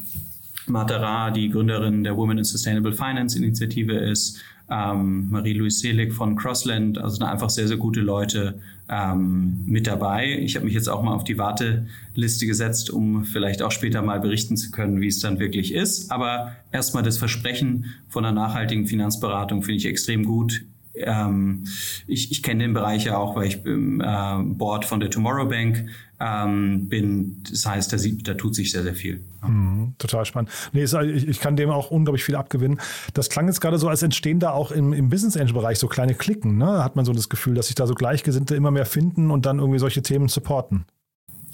Matera, 0.68 1.32
die 1.32 1.50
Gründerin 1.50 2.04
der 2.04 2.16
Women 2.16 2.40
in 2.40 2.44
Sustainable 2.44 2.94
Finance 2.94 3.38
Initiative 3.38 3.94
ist, 3.94 4.40
ähm, 4.70 5.30
Marie-Louise 5.30 5.80
Selig 5.80 6.14
von 6.14 6.36
Crossland, 6.38 6.98
also 6.98 7.26
einfach 7.26 7.50
sehr, 7.50 7.68
sehr 7.68 7.78
gute 7.78 8.00
Leute 8.00 8.56
ähm, 8.92 9.64
mit 9.66 9.88
dabei. 9.88 10.38
Ich 10.40 10.56
habe 10.56 10.66
mich 10.66 10.74
jetzt 10.74 10.90
auch 10.90 11.02
mal 11.02 11.14
auf 11.14 11.24
die 11.24 11.38
Warteliste 11.38 12.46
gesetzt, 12.46 12.90
um 12.90 13.24
vielleicht 13.24 13.62
auch 13.62 13.72
später 13.72 14.02
mal 14.02 14.20
berichten 14.20 14.58
zu 14.58 14.70
können, 14.70 15.00
wie 15.00 15.08
es 15.08 15.20
dann 15.20 15.40
wirklich 15.40 15.74
ist. 15.74 16.12
Aber 16.12 16.52
erstmal 16.74 17.02
das 17.02 17.18
Versprechen 17.18 17.86
von 18.10 18.26
einer 18.26 18.36
nachhaltigen 18.36 18.86
Finanzberatung 18.88 19.64
finde 19.64 19.78
ich 19.78 19.86
extrem 19.86 20.26
gut. 20.26 20.66
Ähm, 20.94 21.64
ich, 22.06 22.32
ich 22.32 22.44
kenne 22.44 22.66
den 22.66 22.74
Bereich 22.74 23.06
ja 23.06 23.18
auch, 23.18 23.38
weil 23.38 23.48
ich 23.48 23.66
im 23.66 24.02
äh, 24.02 24.38
Board 24.44 24.84
von 24.84 25.00
der 25.00 25.10
Tomorrow 25.10 25.48
Bank 25.48 25.86
ähm, 26.20 26.90
bin. 26.90 27.42
Das 27.50 27.66
heißt, 27.66 27.94
da, 27.94 27.98
sieht, 27.98 28.28
da 28.28 28.34
tut 28.34 28.56
sich 28.56 28.72
sehr, 28.72 28.84
sehr 28.84 28.96
viel. 28.96 29.22
Mhm, 29.48 29.96
total 29.98 30.26
spannend. 30.26 30.52
Nee, 30.72 30.84
ist, 30.84 30.94
ich, 30.94 31.28
ich, 31.28 31.40
kann 31.40 31.56
dem 31.56 31.70
auch 31.70 31.90
unglaublich 31.90 32.24
viel 32.24 32.36
abgewinnen. 32.36 32.80
Das 33.14 33.30
klang 33.30 33.48
jetzt 33.48 33.60
gerade 33.60 33.78
so, 33.78 33.88
als 33.88 34.04
entstehen 34.04 34.40
da 34.40 34.52
auch 34.52 34.72
im, 34.72 34.94
im 34.94 35.10
Business 35.10 35.36
Angel 35.36 35.54
Bereich 35.54 35.80
so 35.80 35.88
kleine 35.88 36.14
Klicken. 36.14 36.58
Ne? 36.58 36.84
Hat 36.84 36.96
man 36.96 37.06
so 37.06 37.14
das 37.14 37.30
Gefühl, 37.30 37.56
dass 37.56 37.68
sich 37.68 37.76
da 37.76 37.88
so 37.88 37.96
Gleichgesinnte 37.96 38.56
immer 38.56 38.72
mehr 38.72 38.86
finden 38.86 39.32
und 39.32 39.46
dann 39.46 39.60
irgendwie 39.60 39.80
solche 39.80 40.02
Themen 40.02 40.28
supporten. 40.28 40.86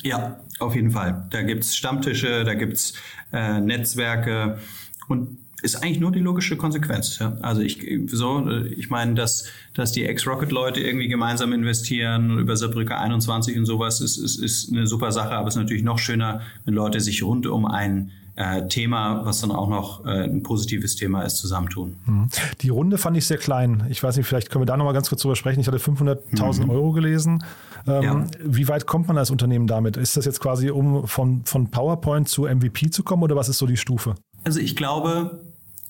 Ja, 0.03 0.39
auf 0.59 0.75
jeden 0.75 0.91
Fall. 0.91 1.27
Da 1.31 1.41
gibt 1.41 1.63
es 1.63 1.75
Stammtische, 1.75 2.43
da 2.43 2.53
gibt 2.53 2.73
es 2.73 2.93
äh, 3.33 3.59
Netzwerke 3.59 4.59
und 5.07 5.39
ist 5.63 5.75
eigentlich 5.83 5.99
nur 5.99 6.11
die 6.11 6.19
logische 6.19 6.55
Konsequenz. 6.55 7.17
Ja? 7.19 7.37
Also 7.41 7.61
ich 7.61 7.85
so, 8.07 8.47
ich 8.75 8.89
meine, 8.89 9.15
dass, 9.15 9.45
dass 9.73 9.91
die 9.91 10.05
Ex-Rocket-Leute 10.05 10.79
irgendwie 10.81 11.07
gemeinsam 11.07 11.51
investieren 11.51 12.37
über 12.37 12.55
Saarbrücke 12.55 12.95
21 12.95 13.57
und 13.57 13.65
sowas 13.65 13.99
ist, 13.99 14.17
ist, 14.17 14.37
ist 14.37 14.71
eine 14.71 14.85
super 14.85 15.11
Sache, 15.11 15.31
aber 15.31 15.47
es 15.47 15.55
ist 15.55 15.61
natürlich 15.61 15.83
noch 15.83 15.99
schöner, 15.99 16.41
wenn 16.65 16.75
Leute 16.75 16.99
sich 16.99 17.23
rund 17.23 17.47
um 17.47 17.65
ein 17.65 18.11
äh, 18.35 18.67
Thema, 18.67 19.25
was 19.25 19.41
dann 19.41 19.51
auch 19.51 19.67
noch 19.67 20.05
äh, 20.05 20.25
ein 20.25 20.43
positives 20.43 20.95
Thema 20.95 21.23
ist, 21.23 21.37
zusammentun. 21.37 21.95
Mhm. 22.05 22.29
Die 22.61 22.69
Runde 22.69 22.99
fand 22.99 23.17
ich 23.17 23.25
sehr 23.25 23.37
klein. 23.37 23.87
Ich 23.89 24.03
weiß 24.03 24.15
nicht, 24.15 24.27
vielleicht 24.27 24.51
können 24.51 24.61
wir 24.61 24.67
da 24.67 24.77
noch 24.77 24.85
mal 24.85 24.93
ganz 24.93 25.09
kurz 25.09 25.23
drüber 25.23 25.35
sprechen. 25.35 25.59
Ich 25.59 25.67
hatte 25.67 25.79
500.000 25.79 26.65
mhm. 26.65 26.69
Euro 26.69 26.91
gelesen. 26.91 27.43
Ähm, 27.87 28.03
ja. 28.03 28.25
Wie 28.43 28.67
weit 28.67 28.85
kommt 28.85 29.07
man 29.07 29.17
als 29.17 29.31
Unternehmen 29.31 29.65
damit? 29.65 29.97
Ist 29.97 30.17
das 30.17 30.25
jetzt 30.25 30.39
quasi, 30.39 30.69
um 30.69 31.07
von, 31.07 31.45
von 31.45 31.71
PowerPoint 31.71 32.29
zu 32.29 32.43
MVP 32.43 32.91
zu 32.91 33.01
kommen 33.01 33.23
oder 33.23 33.35
was 33.35 33.49
ist 33.49 33.57
so 33.57 33.65
die 33.65 33.77
Stufe? 33.77 34.13
Also 34.43 34.59
ich 34.59 34.75
glaube, 34.75 35.39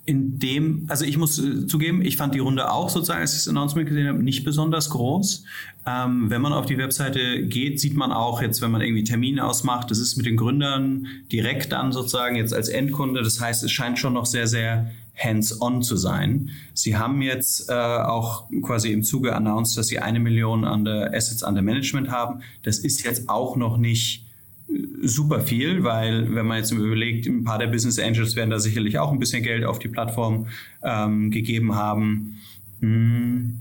in 0.07 0.39
dem, 0.39 0.85
also 0.87 1.03
ich 1.03 1.17
muss 1.17 1.37
äh, 1.37 1.67
zugeben, 1.67 2.01
ich 2.01 2.15
fand 2.15 2.33
die 2.33 2.39
Runde 2.39 2.71
auch 2.71 2.89
sozusagen, 2.89 3.19
als 3.19 3.33
ich 3.33 3.39
das 3.39 3.49
Announcement 3.49 3.89
gesehen 3.89 4.07
habe, 4.07 4.23
nicht 4.23 4.45
besonders 4.45 4.89
groß. 4.89 5.43
Ähm, 5.85 6.29
wenn 6.29 6.41
man 6.41 6.53
auf 6.53 6.65
die 6.65 6.77
Webseite 6.77 7.45
geht, 7.45 7.81
sieht 7.81 7.93
man 7.93 8.13
auch 8.13 8.41
jetzt, 8.41 8.61
wenn 8.61 8.71
man 8.71 8.79
irgendwie 8.79 9.03
Termine 9.03 9.45
ausmacht, 9.45 9.91
das 9.91 9.99
ist 9.99 10.15
mit 10.15 10.25
den 10.25 10.37
Gründern 10.37 11.07
direkt 11.29 11.73
dann 11.73 11.91
sozusagen 11.91 12.37
jetzt 12.37 12.53
als 12.53 12.69
Endkunde. 12.69 13.21
Das 13.21 13.41
heißt, 13.41 13.63
es 13.65 13.71
scheint 13.71 13.99
schon 13.99 14.13
noch 14.13 14.25
sehr, 14.25 14.47
sehr 14.47 14.89
hands-on 15.17 15.83
zu 15.83 15.97
sein. 15.97 16.51
Sie 16.73 16.95
haben 16.95 17.21
jetzt 17.21 17.69
äh, 17.69 17.73
auch 17.73 18.45
quasi 18.61 18.93
im 18.93 19.03
Zuge 19.03 19.35
announced, 19.35 19.77
dass 19.77 19.87
sie 19.87 19.99
eine 19.99 20.21
Million 20.21 20.63
an 20.63 20.85
der 20.85 21.13
Assets 21.13 21.43
under 21.43 21.61
Management 21.61 22.09
haben. 22.09 22.39
Das 22.63 22.79
ist 22.79 23.03
jetzt 23.03 23.27
auch 23.27 23.57
noch 23.57 23.77
nicht 23.77 24.26
super 25.01 25.41
viel, 25.41 25.83
weil 25.83 26.33
wenn 26.36 26.45
man 26.45 26.57
jetzt 26.57 26.71
überlegt, 26.71 27.25
ein 27.27 27.43
paar 27.43 27.57
der 27.57 27.67
Business 27.67 28.00
Angels 28.00 28.36
werden 28.36 28.50
da 28.50 28.59
sicherlich 28.59 29.00
auch 29.00 29.12
ein 29.12 29.19
bisschen 29.19 29.43
Geld 29.43 29.63
auf 29.63 29.79
die 29.79 29.88
Plattform 29.88 30.47
ähm, 30.83 31.31
gegeben 31.31 31.75
haben. 31.75 32.39
Mm, 32.81 33.59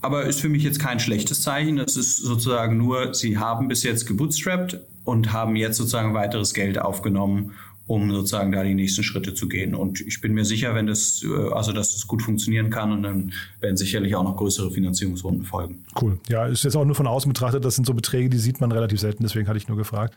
aber 0.00 0.24
ist 0.24 0.40
für 0.40 0.48
mich 0.48 0.62
jetzt 0.62 0.80
kein 0.80 1.00
schlechtes 1.00 1.40
Zeichen. 1.40 1.76
Das 1.76 1.96
ist 1.96 2.18
sozusagen 2.18 2.76
nur, 2.76 3.14
sie 3.14 3.38
haben 3.38 3.68
bis 3.68 3.82
jetzt 3.82 4.06
gebootstrapped 4.06 4.80
und 5.04 5.32
haben 5.32 5.56
jetzt 5.56 5.76
sozusagen 5.76 6.14
weiteres 6.14 6.54
Geld 6.54 6.78
aufgenommen, 6.78 7.52
um 7.86 8.10
sozusagen 8.10 8.52
da 8.52 8.62
die 8.62 8.74
nächsten 8.74 9.02
Schritte 9.02 9.34
zu 9.34 9.48
gehen. 9.48 9.74
Und 9.74 10.00
ich 10.00 10.20
bin 10.20 10.34
mir 10.34 10.44
sicher, 10.44 10.74
wenn 10.74 10.86
das, 10.86 11.22
äh, 11.24 11.52
also 11.52 11.72
dass 11.72 11.92
das 11.92 12.06
gut 12.06 12.22
funktionieren 12.22 12.70
kann 12.70 12.92
und 12.92 13.02
dann 13.04 13.32
werden 13.60 13.76
sicherlich 13.76 14.14
auch 14.16 14.24
noch 14.24 14.36
größere 14.36 14.70
Finanzierungsrunden 14.70 15.44
folgen. 15.44 15.84
Cool. 16.00 16.18
Ja, 16.28 16.46
ist 16.46 16.64
jetzt 16.64 16.76
auch 16.76 16.84
nur 16.84 16.96
von 16.96 17.06
außen 17.06 17.32
betrachtet, 17.32 17.64
das 17.64 17.76
sind 17.76 17.86
so 17.86 17.94
Beträge, 17.94 18.28
die 18.28 18.38
sieht 18.38 18.60
man 18.60 18.72
relativ 18.72 19.00
selten, 19.00 19.22
deswegen 19.22 19.48
hatte 19.48 19.58
ich 19.58 19.68
nur 19.68 19.76
gefragt. 19.76 20.14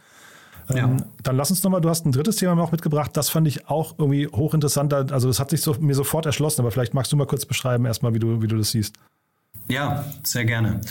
Ja. 0.75 0.85
Ähm, 0.85 1.03
dann 1.23 1.35
lass 1.35 1.49
uns 1.51 1.63
nochmal, 1.63 1.81
du 1.81 1.89
hast 1.89 2.05
ein 2.05 2.11
drittes 2.11 2.37
Thema 2.37 2.61
auch 2.61 2.71
mitgebracht, 2.71 3.11
das 3.15 3.29
fand 3.29 3.47
ich 3.47 3.69
auch 3.69 3.95
irgendwie 3.97 4.27
hochinteressant. 4.27 4.93
Also 4.93 5.27
das 5.27 5.39
hat 5.39 5.49
sich 5.49 5.61
so, 5.61 5.75
mir 5.79 5.95
sofort 5.95 6.25
erschlossen, 6.25 6.61
aber 6.61 6.71
vielleicht 6.71 6.93
magst 6.93 7.11
du 7.11 7.17
mal 7.17 7.27
kurz 7.27 7.45
beschreiben, 7.45 7.85
erstmal, 7.85 8.13
wie 8.13 8.19
du, 8.19 8.41
wie 8.41 8.47
du 8.47 8.57
das 8.57 8.71
siehst. 8.71 8.95
Ja, 9.67 10.05
sehr 10.23 10.45
gerne. 10.45 10.81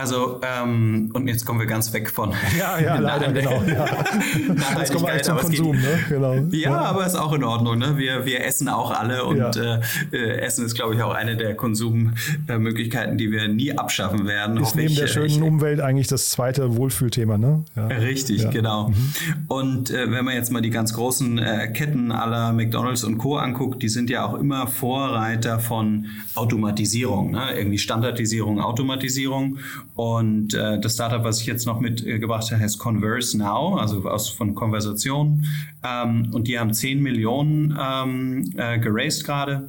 Also, 0.00 0.40
ähm, 0.42 1.10
und 1.12 1.28
jetzt 1.28 1.44
kommen 1.44 1.58
wir 1.58 1.66
ganz 1.66 1.92
weg 1.92 2.10
von. 2.10 2.32
Ja, 2.58 2.78
ja, 2.78 2.96
leider, 2.98 3.32
genau. 3.32 3.62
Ja. 3.62 3.86
Jetzt 4.78 4.92
kommen 4.92 5.04
wir 5.04 5.12
eigentlich 5.12 5.22
zum 5.22 5.38
Konsum, 5.38 5.76
ne? 5.76 5.98
Genau. 6.08 6.34
Ja, 6.34 6.48
ja, 6.50 6.78
aber 6.80 7.06
ist 7.06 7.16
auch 7.16 7.32
in 7.32 7.44
Ordnung. 7.44 7.78
Ne? 7.78 7.96
Wir, 7.96 8.26
wir 8.26 8.44
essen 8.44 8.68
auch 8.68 8.90
alle 8.90 9.24
und 9.24 9.56
ja. 9.56 9.80
äh, 10.12 10.40
Essen 10.40 10.64
ist, 10.66 10.74
glaube 10.74 10.94
ich, 10.94 11.02
auch 11.02 11.14
eine 11.14 11.36
der 11.36 11.54
Konsummöglichkeiten, 11.54 13.18
die 13.18 13.30
wir 13.30 13.48
nie 13.48 13.76
abschaffen 13.76 14.26
werden. 14.26 14.56
Ist 14.58 14.74
neben 14.74 14.92
ich, 14.92 14.98
der 14.98 15.06
schönen 15.06 15.26
ich, 15.26 15.40
Umwelt 15.40 15.80
eigentlich 15.80 16.08
das 16.08 16.30
zweite 16.30 16.76
Wohlfühlthema, 16.76 17.38
ne? 17.38 17.64
Ja. 17.76 17.86
Richtig, 17.86 18.50
genau. 18.50 18.88
Mhm. 18.88 19.12
Und 19.48 19.90
äh, 19.90 20.10
wenn 20.10 20.24
man 20.24 20.34
jetzt 20.34 20.50
mal 20.50 20.62
die 20.62 20.70
ganz 20.70 20.92
großen 20.94 21.38
äh, 21.38 21.68
Ketten 21.72 22.12
aller 22.12 22.52
McDonalds 22.52 23.04
und 23.04 23.18
Co. 23.18 23.36
anguckt, 23.36 23.82
die 23.82 23.88
sind 23.88 24.10
ja 24.10 24.26
auch 24.26 24.34
immer 24.34 24.66
Vorreiter 24.66 25.58
von 25.60 26.06
Automatisierung, 26.34 27.32
ne? 27.32 27.52
irgendwie 27.56 27.78
Standardisierung 27.78 28.29
Digitalisierung, 28.30 28.60
Automatisierung. 28.60 29.58
Und 29.94 30.54
äh, 30.54 30.80
das 30.80 30.94
Startup, 30.94 31.24
was 31.24 31.40
ich 31.40 31.46
jetzt 31.46 31.66
noch 31.66 31.80
mitgebracht 31.80 32.50
habe, 32.50 32.62
heißt 32.62 32.78
Converse 32.78 33.36
Now, 33.36 33.76
also 33.76 34.08
aus 34.08 34.28
von 34.28 34.54
Konversation. 34.54 35.44
Ähm, 35.84 36.30
und 36.32 36.48
die 36.48 36.58
haben 36.58 36.72
10 36.72 37.02
Millionen 37.02 37.76
ähm, 37.80 38.52
äh, 38.56 38.78
geraced 38.78 39.24
gerade. 39.24 39.68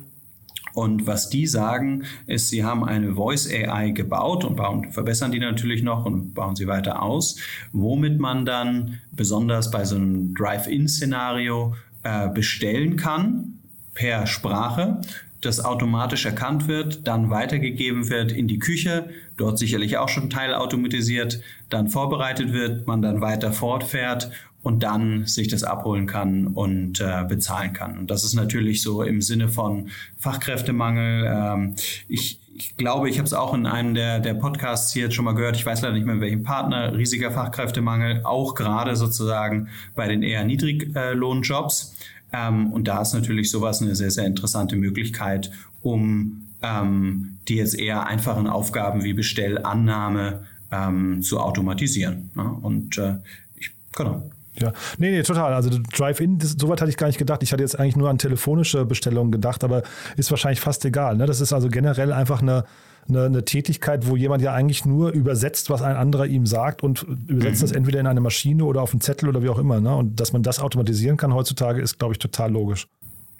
Und 0.73 1.05
was 1.05 1.29
die 1.29 1.47
sagen, 1.47 2.03
ist, 2.27 2.49
sie 2.49 2.63
haben 2.63 2.85
eine 2.85 3.15
Voice 3.15 3.49
AI 3.51 3.89
gebaut 3.89 4.45
und 4.45 4.55
bauen, 4.55 4.89
verbessern 4.93 5.33
die 5.33 5.39
natürlich 5.39 5.83
noch 5.83 6.05
und 6.05 6.33
bauen 6.33 6.55
sie 6.55 6.65
weiter 6.65 7.01
aus, 7.01 7.35
womit 7.73 8.19
man 8.19 8.45
dann 8.45 8.99
besonders 9.11 9.69
bei 9.69 9.83
so 9.83 9.97
einem 9.97 10.33
Drive-In-Szenario 10.33 11.75
äh, 12.03 12.29
bestellen 12.29 12.95
kann 12.95 13.59
per 13.93 14.25
Sprache 14.27 15.01
das 15.41 15.63
automatisch 15.63 16.25
erkannt 16.25 16.67
wird, 16.67 17.07
dann 17.07 17.29
weitergegeben 17.29 18.09
wird 18.09 18.31
in 18.31 18.47
die 18.47 18.59
Küche, 18.59 19.09
dort 19.37 19.57
sicherlich 19.57 19.97
auch 19.97 20.09
schon 20.09 20.29
teilautomatisiert, 20.29 21.41
dann 21.69 21.89
vorbereitet 21.89 22.53
wird, 22.53 22.87
man 22.87 23.01
dann 23.01 23.21
weiter 23.21 23.51
fortfährt 23.51 24.31
und 24.63 24.83
dann 24.83 25.25
sich 25.25 25.47
das 25.47 25.63
abholen 25.63 26.05
kann 26.05 26.47
und 26.47 26.99
äh, 27.01 27.25
bezahlen 27.27 27.73
kann. 27.73 27.97
Und 27.97 28.11
das 28.11 28.23
ist 28.23 28.35
natürlich 28.35 28.81
so 28.81 29.01
im 29.01 29.21
Sinne 29.21 29.49
von 29.49 29.89
Fachkräftemangel. 30.19 31.25
Ähm, 31.27 31.75
ich, 32.07 32.39
ich 32.55 32.77
glaube, 32.77 33.09
ich 33.09 33.17
habe 33.17 33.25
es 33.25 33.33
auch 33.33 33.55
in 33.55 33.65
einem 33.65 33.95
der, 33.95 34.19
der 34.19 34.35
Podcasts 34.35 34.93
hier 34.93 35.05
jetzt 35.05 35.15
schon 35.15 35.25
mal 35.25 35.33
gehört, 35.33 35.55
ich 35.55 35.65
weiß 35.65 35.81
leider 35.81 35.95
nicht 35.95 36.05
mehr 36.05 36.15
in 36.15 36.21
welchem 36.21 36.43
Partner, 36.43 36.95
riesiger 36.95 37.31
Fachkräftemangel, 37.31 38.21
auch 38.23 38.53
gerade 38.53 38.95
sozusagen 38.95 39.69
bei 39.95 40.07
den 40.07 40.21
eher 40.21 40.43
Niedriglohnjobs. 40.43 41.95
Ähm, 42.33 42.71
und 42.71 42.87
da 42.87 43.01
ist 43.01 43.13
natürlich 43.13 43.51
sowas 43.51 43.81
eine 43.81 43.95
sehr, 43.95 44.11
sehr 44.11 44.25
interessante 44.25 44.75
Möglichkeit, 44.75 45.51
um 45.81 46.47
ähm, 46.61 47.37
die 47.47 47.55
jetzt 47.55 47.77
eher 47.77 48.05
einfachen 48.07 48.47
Aufgaben 48.47 49.03
wie 49.03 49.13
Bestellannahme 49.13 50.45
ähm, 50.71 51.21
zu 51.21 51.39
automatisieren. 51.39 52.29
Ne? 52.35 52.43
Und 52.43 52.97
äh, 52.97 53.15
ich, 53.55 53.71
genau. 53.95 54.29
Ja, 54.55 54.73
nee, 54.97 55.11
nee, 55.11 55.23
total. 55.23 55.53
Also 55.53 55.69
Drive-In, 55.69 56.39
soweit 56.39 56.81
hatte 56.81 56.89
ich 56.89 56.97
gar 56.97 57.07
nicht 57.07 57.17
gedacht. 57.17 57.41
Ich 57.41 57.51
hatte 57.51 57.63
jetzt 57.63 57.79
eigentlich 57.79 57.95
nur 57.95 58.09
an 58.09 58.17
telefonische 58.17 58.85
Bestellungen 58.85 59.31
gedacht, 59.31 59.63
aber 59.63 59.83
ist 60.17 60.29
wahrscheinlich 60.29 60.59
fast 60.59 60.83
egal. 60.85 61.15
Ne? 61.17 61.25
Das 61.25 61.41
ist 61.41 61.53
also 61.53 61.69
generell 61.69 62.11
einfach 62.11 62.41
eine, 62.41 62.65
eine, 63.07 63.25
eine, 63.25 63.45
Tätigkeit, 63.45 64.07
wo 64.07 64.15
jemand 64.15 64.41
ja 64.41 64.53
eigentlich 64.53 64.85
nur 64.85 65.11
übersetzt, 65.11 65.69
was 65.69 65.81
ein 65.81 65.95
anderer 65.95 66.25
ihm 66.25 66.45
sagt 66.45 66.83
und 66.83 67.05
übersetzt 67.27 67.61
mhm. 67.61 67.65
das 67.67 67.71
entweder 67.71 67.99
in 67.99 68.07
eine 68.07 68.21
Maschine 68.21 68.63
oder 68.63 68.81
auf 68.81 68.91
einen 68.91 69.01
Zettel 69.01 69.29
oder 69.29 69.43
wie 69.43 69.49
auch 69.49 69.59
immer. 69.59 69.79
Ne? 69.79 69.95
Und 69.95 70.19
dass 70.19 70.33
man 70.33 70.43
das 70.43 70.59
automatisieren 70.59 71.17
kann 71.17 71.33
heutzutage, 71.33 71.81
ist, 71.81 71.99
glaube 71.99 72.13
ich, 72.13 72.19
total 72.19 72.51
logisch. 72.51 72.87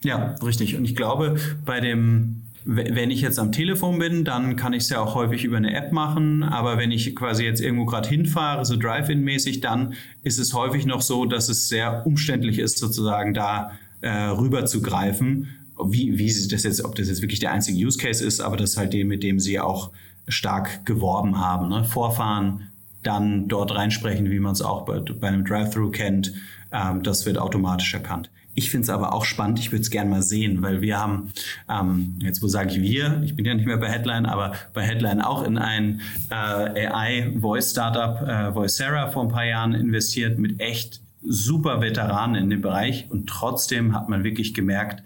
Ja, 0.04 0.36
richtig. 0.44 0.76
Und 0.76 0.86
ich 0.86 0.96
glaube, 0.96 1.36
bei 1.66 1.80
dem 1.80 2.44
wenn 2.64 3.10
ich 3.10 3.22
jetzt 3.22 3.40
am 3.40 3.52
Telefon 3.52 3.98
bin, 3.98 4.24
dann 4.24 4.56
kann 4.56 4.74
ich 4.74 4.84
es 4.84 4.90
ja 4.90 5.00
auch 5.00 5.16
häufig 5.16 5.44
über 5.44 5.58
eine 5.58 5.74
App 5.74 5.92
machen. 5.92 6.44
Aber 6.44 6.78
wenn 6.78 6.92
ich 6.92 7.16
quasi 7.16 7.44
jetzt 7.44 7.60
irgendwo 7.60 7.86
gerade 7.86 8.08
hinfahre, 8.08 8.66
so 8.66 8.78
Drive-In-mäßig, 8.78 9.62
dann 9.62 9.96
ist 10.24 10.38
es 10.38 10.54
häufig 10.54 10.86
noch 10.86 11.02
so, 11.02 11.26
dass 11.26 11.50
es 11.50 11.70
sehr 11.70 12.06
umständlich 12.06 12.60
ist, 12.60 12.78
sozusagen 12.78 13.34
da 13.34 13.72
äh, 14.02 14.10
rüber 14.10 14.66
zu 14.66 14.82
greifen. 14.82 15.50
Wie, 15.84 16.18
wie 16.18 16.30
sie 16.30 16.48
das 16.48 16.64
jetzt, 16.64 16.84
ob 16.84 16.96
das 16.96 17.08
jetzt 17.08 17.22
wirklich 17.22 17.40
der 17.40 17.52
einzige 17.52 17.86
Use 17.86 17.98
Case 17.98 18.24
ist, 18.24 18.40
aber 18.40 18.58
das 18.58 18.72
ist 18.72 18.78
halt 18.78 18.94
dem, 18.94 19.08
mit 19.08 19.24
dem 19.24 19.40
sie 19.40 19.60
auch 19.60 19.92
stark 20.28 20.86
geworben 20.86 21.40
haben. 21.40 21.70
Ne? 21.70 21.84
Vorfahren, 21.84 22.70
dann 23.04 23.48
dort 23.48 23.74
reinsprechen, 23.74 24.30
wie 24.30 24.40
man 24.40 24.54
es 24.54 24.62
auch 24.62 24.86
bei, 24.86 25.00
bei 25.00 25.28
einem 25.28 25.46
Drive-Thru 25.46 25.90
kennt. 25.90 26.34
Ähm, 26.72 27.04
das 27.04 27.26
wird 27.26 27.38
automatisch 27.38 27.94
erkannt. 27.94 28.30
Ich 28.54 28.70
finde 28.70 28.84
es 28.84 28.90
aber 28.90 29.14
auch 29.14 29.24
spannend, 29.24 29.60
ich 29.60 29.72
würde 29.72 29.82
es 29.82 29.90
gerne 29.90 30.10
mal 30.10 30.22
sehen, 30.22 30.62
weil 30.62 30.82
wir 30.82 31.00
haben, 31.00 31.32
ähm, 31.70 32.20
jetzt 32.20 32.44
wo 32.44 32.48
sage 32.48 32.72
ich 32.72 32.82
wir, 32.82 33.22
ich 33.24 33.36
bin 33.36 33.46
ja 33.46 33.54
nicht 33.54 33.66
mehr 33.66 33.78
bei 33.78 33.90
Headline, 33.90 34.26
aber 34.26 34.54
bei 34.74 34.84
Headline 34.84 35.22
auch 35.22 35.44
in 35.44 35.58
ein 35.58 36.02
äh, 36.30 36.88
AI-Voice-Startup, 36.88 38.22
äh, 38.28 38.54
Voicera, 38.54 39.10
vor 39.10 39.24
ein 39.24 39.30
paar 39.30 39.46
Jahren 39.46 39.74
investiert 39.74 40.38
mit 40.38 40.60
echt 40.60 41.02
super 41.24 41.82
Veteranen 41.82 42.36
in 42.36 42.50
dem 42.50 42.62
Bereich 42.62 43.08
und 43.10 43.28
trotzdem 43.28 43.96
hat 43.96 44.10
man 44.10 44.26
wirklich 44.26 44.54
gemerkt, 44.54 45.02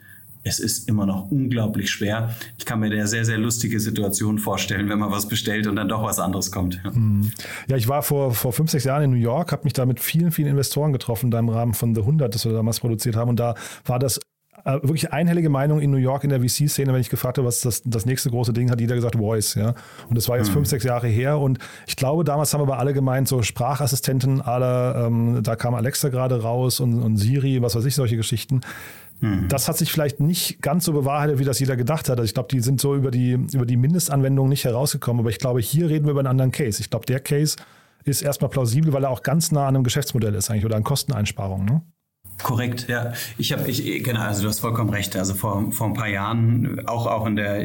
es 0.48 0.60
ist 0.60 0.88
immer 0.88 1.08
noch 1.08 1.32
unglaublich 1.32 1.90
schwer. 1.90 2.36
Ich 2.58 2.66
kann 2.66 2.80
mir 2.80 2.92
der 2.92 3.08
sehr, 3.08 3.25
sehr 3.25 3.40
lustige 3.40 3.80
Situation 3.80 4.38
vorstellen, 4.38 4.88
wenn 4.90 5.00
man 5.00 5.12
was 5.12 5.28
bestellt 5.28 5.66
und 5.66 5.75
dann 5.75 5.90
doch 5.90 6.04
was 6.04 6.20
anderes 6.20 6.52
kommt. 6.52 6.80
Ja, 6.84 6.92
mhm. 6.92 7.32
ja 7.68 7.75
ich 7.75 7.88
war 7.88 8.04
vor, 8.04 8.32
vor 8.32 8.54
fünf, 8.54 8.70
sechs 8.70 8.84
Jahren 8.84 9.04
in 9.04 9.10
New 9.10 9.18
York, 9.18 9.52
habe 9.52 9.64
mich 9.64 9.74
da 9.74 9.88
mit 9.88 10.00
vielen, 10.00 10.32
vielen 10.32 10.50
Investoren 10.50 10.94
getroffen, 10.94 11.32
da 11.32 11.40
im 11.40 11.50
Rahmen 11.50 11.74
von 11.74 11.96
The 11.96 12.02
100, 12.02 12.34
das 12.34 12.46
wir 12.46 12.54
damals 12.54 12.80
produziert 12.80 13.16
haben. 13.16 13.30
Und 13.30 13.40
da 13.40 13.56
war 13.86 13.98
das 13.98 14.20
äh, 14.66 14.74
wirklich 14.84 15.12
einhellige 15.12 15.50
Meinung 15.50 15.80
in 15.82 15.90
New 15.90 15.98
York 15.98 16.24
in 16.24 16.30
der 16.30 16.42
VC-Szene, 16.42 16.94
wenn 16.94 17.02
ich 17.02 17.10
gefragt 17.10 17.40
habe, 17.40 17.48
was 17.48 17.62
das, 17.62 17.82
das 17.84 18.06
nächste 18.06 18.30
große 18.30 18.54
Ding 18.54 18.70
hat, 18.70 18.80
jeder 18.80 18.94
gesagt 18.94 19.16
Voice, 19.16 19.56
ja. 19.56 19.74
Und 20.10 20.16
das 20.16 20.30
war 20.30 20.38
jetzt 20.38 20.50
mhm. 20.50 20.54
fünf, 20.54 20.68
sechs 20.68 20.84
Jahre 20.84 21.08
her. 21.08 21.40
Und 21.40 21.58
ich 21.88 21.96
glaube, 21.96 22.24
damals 22.24 22.54
haben 22.54 22.62
aber 22.62 22.78
alle 22.78 22.94
gemeint, 22.94 23.28
so 23.28 23.42
Sprachassistenten, 23.42 24.42
alle, 24.42 25.06
ähm, 25.08 25.40
da 25.42 25.56
kam 25.56 25.74
Alexa 25.74 26.10
gerade 26.10 26.42
raus 26.44 26.80
und, 26.80 27.02
und 27.02 27.18
Siri, 27.18 27.64
was 27.64 27.75
weiß 27.75 27.86
ich, 27.86 27.96
solche 27.96 28.16
Geschichten. 28.16 28.62
Mhm. 29.22 29.48
Das 29.48 29.68
hat 29.68 29.78
sich 29.78 29.92
vielleicht 29.92 30.20
nicht 30.20 30.62
ganz 30.62 30.86
so 30.86 30.94
bewahrheitet, 30.94 31.40
wie 31.40 31.46
das 31.46 31.60
jeder 31.60 31.76
gedacht 31.76 32.10
hat. 32.10 32.20
Also 32.20 32.24
ich 32.24 32.34
glaube, 32.34 32.50
die 32.52 32.60
sind 32.60 32.82
so 32.82 32.96
über 32.96 33.12
die, 33.12 33.32
über 33.32 33.66
die 33.66 33.78
Mindestanwendung 33.78 34.50
nicht 34.50 34.66
herausgekommen. 34.66 35.22
Aber 35.22 35.30
ich 35.30 35.40
glaube, 35.40 35.60
hier 35.60 35.90
reden 35.90 36.06
wir 36.06 36.12
über 36.12 36.22
einen 36.22 36.28
anderen 36.28 36.52
Case. 36.52 36.82
Ich 36.82 36.90
glaube, 36.90 37.06
der 37.06 37.20
Case 37.20 37.56
ist 38.04 38.22
erstmal 38.22 38.50
plausibel, 38.50 38.94
weil 38.94 39.04
er 39.04 39.10
auch 39.10 39.24
ganz 39.24 39.52
nah 39.52 39.68
an 39.68 39.76
einem 39.76 39.84
Geschäftsmodell 39.84 40.36
ist 40.36 40.50
eigentlich 40.50 40.66
oder 40.66 40.76
an 40.76 40.84
Kosteneinsparungen. 40.84 41.66
Ne? 41.66 41.82
Korrekt, 42.44 42.88
ja. 42.88 43.14
Ich 43.38 43.54
habe, 43.54 43.70
ich, 43.70 44.04
genau, 44.04 44.22
also 44.22 44.44
du 44.44 44.50
hast 44.50 44.60
vollkommen 44.60 44.90
recht. 44.90 45.16
Also 45.16 45.34
vor, 45.34 45.72
vor 45.72 45.88
ein 45.88 45.94
paar 45.94 46.10
Jahren, 46.10 46.86
auch, 46.88 47.08
auch 47.08 47.26
in 47.26 47.36
der 47.36 47.64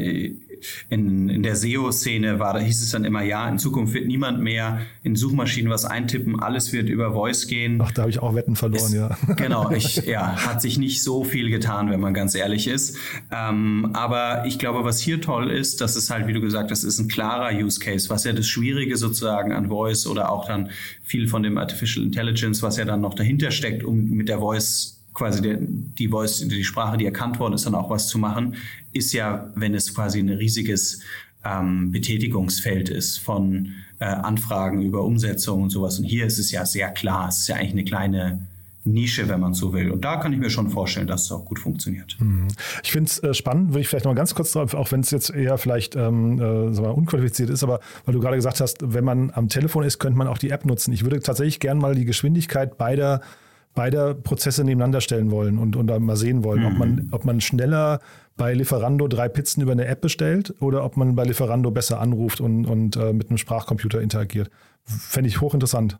in, 0.89 1.29
in 1.29 1.43
der 1.43 1.55
SEO-Szene 1.55 2.39
war, 2.39 2.53
da 2.53 2.59
hieß 2.59 2.81
es 2.81 2.91
dann 2.91 3.05
immer, 3.05 3.23
ja, 3.23 3.47
in 3.47 3.59
Zukunft 3.59 3.93
wird 3.93 4.07
niemand 4.07 4.41
mehr 4.41 4.81
in 5.03 5.15
Suchmaschinen 5.15 5.71
was 5.71 5.85
eintippen, 5.85 6.39
alles 6.39 6.73
wird 6.73 6.89
über 6.89 7.13
Voice 7.13 7.47
gehen. 7.47 7.79
Ach, 7.81 7.91
da 7.91 8.03
habe 8.03 8.11
ich 8.11 8.19
auch 8.19 8.35
Wetten 8.35 8.55
verloren, 8.55 8.85
es, 8.85 8.93
ja. 8.93 9.17
Genau, 9.35 9.71
ich, 9.71 9.97
ja, 10.05 10.35
hat 10.45 10.61
sich 10.61 10.77
nicht 10.77 11.03
so 11.03 11.23
viel 11.23 11.49
getan, 11.49 11.89
wenn 11.89 11.99
man 11.99 12.13
ganz 12.13 12.35
ehrlich 12.35 12.67
ist. 12.67 12.97
Ähm, 13.31 13.89
aber 13.93 14.45
ich 14.45 14.59
glaube, 14.59 14.83
was 14.83 14.99
hier 14.99 15.21
toll 15.21 15.49
ist, 15.49 15.81
das 15.81 15.95
ist 15.95 16.09
halt, 16.09 16.27
wie 16.27 16.33
du 16.33 16.41
gesagt 16.41 16.71
hast, 16.71 16.83
ist 16.83 16.99
ein 16.99 17.07
klarer 17.07 17.55
Use 17.55 17.79
Case, 17.79 18.09
was 18.09 18.23
ja 18.23 18.33
das 18.33 18.47
Schwierige 18.47 18.97
sozusagen 18.97 19.51
an 19.51 19.67
Voice 19.67 20.07
oder 20.07 20.31
auch 20.31 20.47
dann 20.47 20.69
viel 21.03 21.27
von 21.27 21.43
dem 21.43 21.57
Artificial 21.57 22.05
Intelligence, 22.05 22.61
was 22.61 22.77
ja 22.77 22.85
dann 22.85 23.01
noch 23.01 23.13
dahinter 23.13 23.51
steckt, 23.51 23.83
um 23.83 24.09
mit 24.11 24.29
der 24.29 24.39
Voice 24.39 25.00
quasi 25.13 25.41
der, 25.41 25.57
die 25.59 26.07
Voice, 26.07 26.47
die 26.47 26.63
Sprache, 26.63 26.97
die 26.97 27.05
erkannt 27.05 27.39
worden 27.39 27.53
ist, 27.53 27.65
dann 27.65 27.75
auch 27.75 27.89
was 27.89 28.07
zu 28.07 28.17
machen, 28.17 28.55
ist 28.93 29.13
ja, 29.13 29.51
wenn 29.55 29.73
es 29.73 29.93
quasi 29.93 30.19
ein 30.19 30.29
riesiges 30.29 31.01
ähm, 31.43 31.91
Betätigungsfeld 31.91 32.89
ist 32.89 33.17
von 33.17 33.73
äh, 33.99 34.05
Anfragen 34.05 34.81
über 34.81 35.03
Umsetzung 35.03 35.63
und 35.63 35.69
sowas. 35.69 35.99
Und 35.99 36.05
hier 36.05 36.25
ist 36.25 36.39
es 36.39 36.51
ja 36.51 36.65
sehr 36.65 36.89
klar, 36.89 37.29
es 37.29 37.39
ist 37.39 37.47
ja 37.47 37.55
eigentlich 37.55 37.71
eine 37.71 37.83
kleine 37.83 38.47
Nische, 38.83 39.29
wenn 39.29 39.39
man 39.39 39.53
so 39.53 39.73
will. 39.73 39.91
Und 39.91 40.03
da 40.03 40.17
kann 40.17 40.33
ich 40.33 40.39
mir 40.39 40.49
schon 40.49 40.69
vorstellen, 40.69 41.05
dass 41.05 41.25
es 41.25 41.31
auch 41.31 41.45
gut 41.45 41.59
funktioniert. 41.59 42.17
Mhm. 42.19 42.47
Ich 42.83 42.91
finde 42.91 43.09
es 43.09 43.19
äh, 43.19 43.33
spannend, 43.33 43.69
würde 43.69 43.81
ich 43.81 43.87
vielleicht 43.87 44.05
noch 44.05 44.15
ganz 44.15 44.33
kurz 44.33 44.53
drauf, 44.53 44.73
auch 44.73 44.91
wenn 44.91 45.01
es 45.01 45.11
jetzt 45.11 45.29
eher 45.29 45.57
vielleicht 45.57 45.95
ähm, 45.95 46.39
äh, 46.39 46.79
unqualifiziert 46.79 47.51
ist, 47.51 47.63
aber 47.63 47.79
weil 48.05 48.13
du 48.13 48.19
gerade 48.19 48.37
gesagt 48.37 48.59
hast, 48.59 48.77
wenn 48.81 49.03
man 49.03 49.31
am 49.31 49.49
Telefon 49.49 49.83
ist, 49.83 49.99
könnte 49.99 50.17
man 50.17 50.27
auch 50.27 50.39
die 50.39 50.49
App 50.49 50.65
nutzen. 50.65 50.93
Ich 50.93 51.03
würde 51.03 51.19
tatsächlich 51.19 51.59
gerne 51.59 51.79
mal 51.79 51.93
die 51.93 52.05
Geschwindigkeit 52.05 52.77
beider 52.77 53.21
beide 53.73 54.15
Prozesse 54.15 54.63
nebeneinander 54.63 55.01
stellen 55.01 55.31
wollen 55.31 55.57
und, 55.57 55.75
und 55.75 55.87
mal 55.99 56.17
sehen 56.17 56.43
wollen, 56.43 56.61
mhm. 56.61 56.67
ob, 56.67 56.77
man, 56.77 57.09
ob 57.11 57.25
man 57.25 57.41
schneller 57.41 57.99
bei 58.37 58.53
Lieferando 58.53 59.07
drei 59.07 59.29
Pizzen 59.29 59.61
über 59.61 59.71
eine 59.71 59.85
App 59.85 60.01
bestellt 60.01 60.55
oder 60.59 60.83
ob 60.83 60.97
man 60.97 61.15
bei 61.15 61.23
Lieferando 61.23 61.71
besser 61.71 61.99
anruft 61.99 62.41
und, 62.41 62.65
und 62.65 62.95
äh, 62.95 63.13
mit 63.13 63.29
einem 63.29 63.37
Sprachcomputer 63.37 64.01
interagiert. 64.01 64.49
Fände 64.83 65.29
ich 65.29 65.41
hochinteressant. 65.41 65.99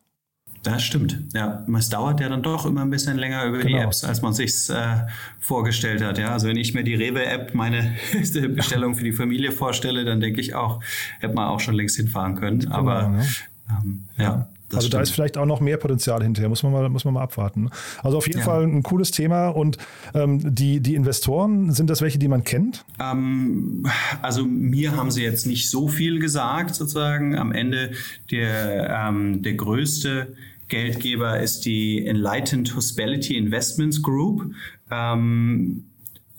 Das 0.64 0.84
stimmt. 0.84 1.20
Ja, 1.34 1.66
es 1.76 1.90
dauert 1.90 2.20
ja 2.20 2.30
dann 2.30 2.44
doch 2.44 2.68
immer 2.68 2.82
ein 2.82 2.92
bisschen 2.92 3.18
länger 3.18 3.46
über 3.46 3.60
genau. 3.60 3.78
die 3.78 3.84
Apps, 3.84 4.04
als 4.04 4.22
man 4.22 4.34
sich 4.34 4.70
äh, 4.70 5.08
vorgestellt 5.40 6.04
hat. 6.04 6.20
Ja, 6.20 6.34
also 6.34 6.48
wenn 6.48 6.58
ich 6.58 6.76
mir 6.76 6.84
die 6.84 6.94
Rewe-App, 6.94 7.56
meine 7.56 7.96
Bestellung 8.50 8.94
für 8.94 9.04
die 9.04 9.12
Familie 9.12 9.52
vorstelle, 9.52 10.06
dann 10.06 10.20
denke 10.20 10.40
ich 10.40 10.54
auch, 10.54 10.84
hätte 11.20 11.34
man 11.34 11.48
auch 11.48 11.60
schon 11.60 11.74
längst 11.74 11.96
hinfahren 11.96 12.36
können. 12.36 12.60
Genau, 12.60 12.76
Aber 12.76 13.02
ja. 13.02 13.80
Ähm, 13.84 14.04
ja. 14.18 14.50
Das 14.72 14.78
also 14.78 14.88
stimmt. 14.88 14.94
da 15.00 15.02
ist 15.02 15.10
vielleicht 15.12 15.38
auch 15.38 15.46
noch 15.46 15.60
mehr 15.60 15.78
Potenzial 15.78 16.24
hinterher, 16.24 16.48
muss 16.48 16.64
man 16.64 16.72
mal, 16.72 16.88
muss 16.90 17.04
man 17.04 17.14
mal 17.14 17.22
abwarten. 17.22 17.70
Also 18.02 18.18
auf 18.18 18.28
jeden 18.28 18.40
ja. 18.40 18.46
Fall 18.46 18.64
ein 18.64 18.84
cooles 18.84 19.12
Thema. 19.12 19.50
Und 19.50 19.78
ähm, 20.14 20.40
die, 20.56 20.80
die 20.80 20.96
Investoren, 20.96 21.72
sind 21.72 21.90
das 21.90 22.02
welche, 22.02 22.20
die 22.20 22.30
man 22.30 22.44
kennt? 22.44 22.86
Ähm, 23.00 23.86
also 24.22 24.46
mir 24.46 24.96
haben 24.96 25.12
sie 25.12 25.24
jetzt 25.24 25.46
nicht 25.46 25.70
so 25.70 25.88
viel 25.90 26.20
gesagt, 26.20 26.76
sozusagen. 26.76 27.38
Am 27.38 27.52
Ende 27.52 27.92
der, 28.32 29.08
ähm, 29.08 29.44
der 29.44 29.56
größte 29.56 30.36
Geldgeber 30.70 31.40
ist 31.42 31.66
die 31.66 32.06
Enlightened 32.06 32.74
Hospitality 32.76 33.36
Investments 33.36 34.02
Group. 34.02 34.54
Ähm, 34.90 35.84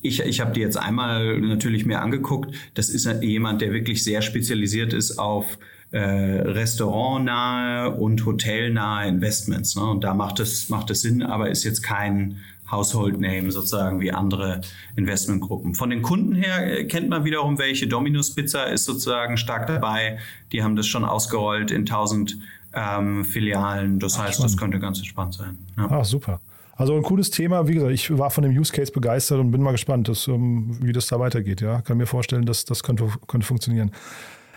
ich, 0.00 0.20
ich 0.20 0.40
habe 0.40 0.52
die 0.52 0.60
jetzt 0.60 0.78
einmal 0.78 1.38
natürlich 1.38 1.84
mehr 1.84 2.02
angeguckt. 2.02 2.54
Das 2.74 2.88
ist 2.88 3.06
jemand, 3.22 3.60
der 3.60 3.72
wirklich 3.72 4.02
sehr 4.02 4.22
spezialisiert 4.22 4.92
ist 4.94 5.18
auf 5.18 5.58
äh, 5.92 5.98
restaurantnahe 5.98 7.90
und 7.90 8.24
hotelnahe 8.24 9.08
Investments. 9.08 9.76
Ne? 9.76 9.82
Und 9.82 10.04
da 10.04 10.14
macht 10.14 10.40
es, 10.40 10.68
macht 10.68 10.90
es 10.90 11.02
Sinn, 11.02 11.22
aber 11.22 11.50
ist 11.50 11.64
jetzt 11.64 11.82
kein 11.82 12.38
Household 12.70 13.20
Name 13.20 13.52
sozusagen 13.52 14.00
wie 14.00 14.10
andere 14.10 14.62
Investmentgruppen. 14.96 15.74
Von 15.74 15.90
den 15.90 16.00
Kunden 16.00 16.34
her 16.34 16.78
äh, 16.78 16.84
kennt 16.84 17.10
man 17.10 17.24
wiederum 17.24 17.58
welche. 17.58 17.86
Dominus 17.86 18.34
Pizza 18.34 18.64
ist 18.64 18.86
sozusagen 18.86 19.36
stark 19.36 19.66
dabei. 19.66 20.18
Die 20.50 20.62
haben 20.62 20.74
das 20.74 20.86
schon 20.86 21.04
ausgerollt 21.04 21.70
in 21.70 21.82
1000 21.82 22.38
ähm, 22.72 23.24
Filialen. 23.26 23.98
Das 23.98 24.14
Ach, 24.14 24.24
heißt, 24.24 24.36
spannend. 24.36 24.52
das 24.52 24.58
könnte 24.58 24.80
ganz 24.80 24.98
entspannt 24.98 25.34
sein. 25.34 25.58
Ja. 25.76 25.90
Ah, 25.90 26.04
super. 26.04 26.40
Also 26.74 26.96
ein 26.96 27.02
cooles 27.02 27.30
Thema. 27.30 27.68
Wie 27.68 27.74
gesagt, 27.74 27.92
ich 27.92 28.16
war 28.16 28.30
von 28.30 28.42
dem 28.42 28.56
Use 28.56 28.72
Case 28.72 28.90
begeistert 28.90 29.38
und 29.38 29.50
bin 29.50 29.60
mal 29.60 29.72
gespannt, 29.72 30.08
dass, 30.08 30.26
um, 30.26 30.78
wie 30.82 30.92
das 30.92 31.06
da 31.06 31.20
weitergeht. 31.20 31.60
Ja, 31.60 31.82
kann 31.82 31.98
mir 31.98 32.06
vorstellen, 32.06 32.46
dass 32.46 32.64
das 32.64 32.82
könnte, 32.82 33.08
könnte 33.26 33.46
funktionieren. 33.46 33.92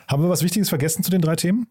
Haben 0.08 0.24
wir 0.24 0.30
was 0.30 0.44
Wichtiges 0.44 0.70
vergessen 0.70 1.04
zu 1.04 1.12
den 1.12 1.22
drei 1.22 1.36
Themen? 1.36 1.68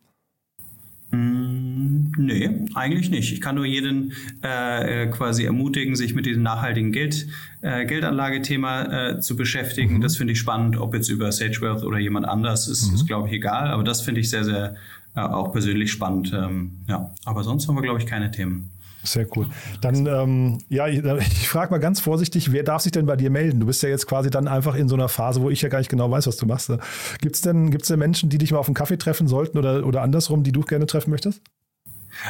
Mm, 1.10 2.12
nee, 2.16 2.50
eigentlich 2.74 3.10
nicht. 3.10 3.32
Ich 3.32 3.40
kann 3.40 3.54
nur 3.54 3.66
jeden 3.66 4.12
äh, 4.42 5.06
quasi 5.06 5.44
ermutigen, 5.44 5.94
sich 5.94 6.14
mit 6.14 6.26
diesem 6.26 6.42
nachhaltigen 6.42 6.92
Geld, 6.92 7.26
äh, 7.60 7.86
Geldanlagethema 7.86 9.10
äh, 9.10 9.20
zu 9.20 9.36
beschäftigen. 9.36 9.96
Mhm. 9.96 10.00
Das 10.00 10.16
finde 10.16 10.32
ich 10.32 10.38
spannend, 10.38 10.76
ob 10.76 10.94
jetzt 10.94 11.08
über 11.08 11.30
SageWealth 11.30 11.84
oder 11.84 11.98
jemand 11.98 12.26
anders, 12.26 12.68
ist, 12.68 12.88
mhm. 12.88 12.94
ist 12.94 13.06
glaube 13.06 13.28
ich, 13.28 13.34
egal. 13.34 13.68
Aber 13.68 13.84
das 13.84 14.00
finde 14.00 14.20
ich 14.20 14.30
sehr, 14.30 14.44
sehr 14.44 14.76
äh, 15.14 15.20
auch 15.20 15.52
persönlich 15.52 15.92
spannend. 15.92 16.32
Ähm, 16.34 16.72
ja, 16.88 17.12
aber 17.24 17.44
sonst 17.44 17.68
haben 17.68 17.76
wir, 17.76 17.82
glaube 17.82 18.00
ich, 18.00 18.06
keine 18.06 18.30
Themen. 18.30 18.70
Sehr 19.04 19.26
cool. 19.36 19.46
Dann, 19.80 20.06
ähm, 20.06 20.58
ja, 20.68 20.88
ich, 20.88 21.04
ich 21.20 21.48
frage 21.48 21.70
mal 21.70 21.78
ganz 21.78 22.00
vorsichtig, 22.00 22.52
wer 22.52 22.62
darf 22.62 22.82
sich 22.82 22.92
denn 22.92 23.06
bei 23.06 23.16
dir 23.16 23.30
melden? 23.30 23.60
Du 23.60 23.66
bist 23.66 23.82
ja 23.82 23.88
jetzt 23.88 24.06
quasi 24.06 24.30
dann 24.30 24.48
einfach 24.48 24.74
in 24.74 24.88
so 24.88 24.94
einer 24.94 25.08
Phase, 25.08 25.40
wo 25.42 25.50
ich 25.50 25.62
ja 25.62 25.68
gar 25.68 25.78
nicht 25.78 25.90
genau 25.90 26.10
weiß, 26.10 26.26
was 26.26 26.36
du 26.36 26.46
machst. 26.46 26.72
Gibt 27.20 27.36
es 27.36 27.42
denn, 27.42 27.70
gibt's 27.70 27.88
denn 27.88 27.98
Menschen, 27.98 28.30
die 28.30 28.38
dich 28.38 28.50
mal 28.50 28.58
auf 28.58 28.68
einen 28.68 28.74
Kaffee 28.74 28.96
treffen 28.96 29.28
sollten 29.28 29.58
oder, 29.58 29.86
oder 29.86 30.02
andersrum, 30.02 30.42
die 30.42 30.52
du 30.52 30.62
gerne 30.62 30.86
treffen 30.86 31.10
möchtest? 31.10 31.42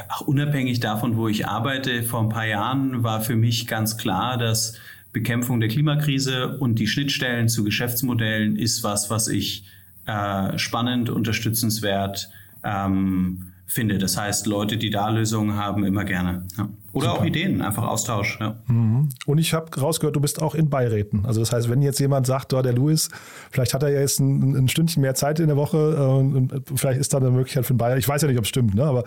Ach, 0.09 0.23
unabhängig 0.23 0.81
davon, 0.81 1.17
wo 1.17 1.29
ich 1.29 1.47
arbeite, 1.47 2.03
vor 2.03 2.21
ein 2.21 2.29
paar 2.29 2.47
Jahren 2.47 3.03
war 3.03 3.21
für 3.21 3.37
mich 3.37 3.67
ganz 3.67 3.97
klar, 3.97 4.39
dass 4.39 4.75
Bekämpfung 5.13 5.61
der 5.61 5.69
Klimakrise 5.69 6.59
und 6.59 6.79
die 6.79 6.89
Schnittstellen 6.89 7.49
zu 7.49 7.65
Geschäftsmodellen 7.65 8.57
ist 8.57 8.83
was, 8.83 9.11
was 9.11 9.29
ich 9.29 9.65
äh, 10.07 10.59
spannend, 10.59 11.11
unterstützenswert, 11.11 12.31
ähm, 12.65 13.53
finde. 13.67 13.99
Das 13.99 14.17
heißt, 14.17 14.47
Leute, 14.47 14.77
die 14.77 14.91
da 14.91 15.09
Lösungen 15.09 15.57
haben, 15.57 15.85
immer 15.85 16.05
gerne. 16.05 16.47
Ja. 16.57 16.69
Oder 16.93 17.09
Super. 17.09 17.21
auch 17.21 17.25
Ideen, 17.25 17.63
einfach 17.63 17.85
Austausch. 17.85 18.39
Ja. 18.41 18.57
Mhm. 18.67 19.09
Und 19.27 19.39
ich 19.39 19.55
habe 19.55 19.75
rausgehört, 19.81 20.15
du 20.15 20.21
bist 20.21 20.41
auch 20.41 20.55
in 20.55 20.71
Beiräten. 20.71 21.25
Also 21.27 21.41
das 21.41 21.53
heißt, 21.53 21.69
wenn 21.69 21.83
jetzt 21.83 21.99
jemand 21.99 22.27
sagt, 22.27 22.53
oh, 22.53 22.63
der 22.63 22.73
Louis, 22.73 23.09
vielleicht 23.51 23.75
hat 23.75 23.83
er 23.83 23.91
ja 23.91 24.01
jetzt 24.01 24.21
ein, 24.21 24.55
ein 24.55 24.69
Stündchen 24.69 25.01
mehr 25.01 25.15
Zeit 25.15 25.41
in 25.41 25.49
der 25.49 25.57
Woche 25.57 25.77
äh, 25.77 26.01
und 26.01 26.63
vielleicht 26.77 27.01
ist 27.01 27.13
da 27.13 27.19
eine 27.19 27.31
Möglichkeit 27.31 27.67
für 27.67 27.71
einen 27.71 27.79
Beirat. 27.79 27.99
Ich 27.99 28.09
weiß 28.09 28.23
ja 28.23 28.29
nicht, 28.29 28.39
ob 28.39 28.45
es 28.45 28.49
stimmt, 28.49 28.75
ne? 28.75 28.85
aber 28.85 29.05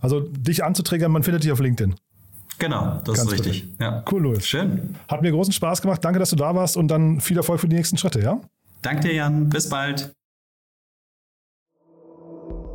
also 0.00 0.20
dich 0.20 0.64
anzutriggern, 0.64 1.12
man 1.12 1.22
findet 1.22 1.44
dich 1.44 1.52
auf 1.52 1.60
LinkedIn. 1.60 1.94
Genau, 2.58 3.00
das 3.04 3.18
Ganz 3.18 3.32
ist 3.32 3.46
richtig. 3.46 3.68
Ja. 3.78 4.02
Cool, 4.10 4.22
Louis. 4.22 4.46
Schön. 4.46 4.96
Hat 5.06 5.22
mir 5.22 5.30
großen 5.30 5.52
Spaß 5.52 5.80
gemacht. 5.80 6.04
Danke, 6.04 6.18
dass 6.18 6.30
du 6.30 6.36
da 6.36 6.54
warst 6.54 6.76
und 6.76 6.88
dann 6.88 7.20
viel 7.20 7.36
Erfolg 7.36 7.60
für 7.60 7.68
die 7.68 7.76
nächsten 7.76 7.96
Schritte, 7.96 8.20
ja? 8.20 8.40
Danke 8.82 9.08
dir, 9.08 9.14
Jan. 9.14 9.48
Bis 9.48 9.68
bald. 9.68 10.12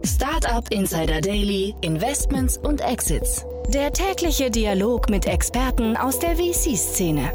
Startup 0.06 0.70
Insider 0.70 1.22
Daily, 1.22 1.76
Investments 1.82 2.58
und 2.58 2.82
Exits. 2.82 3.46
Der 3.70 3.94
tägliche 3.94 4.52
Dialog 4.52 5.10
mit 5.10 5.26
Experten 5.26 5.96
aus 5.96 6.20
der 6.20 6.36
VC-Szene. 6.36 7.32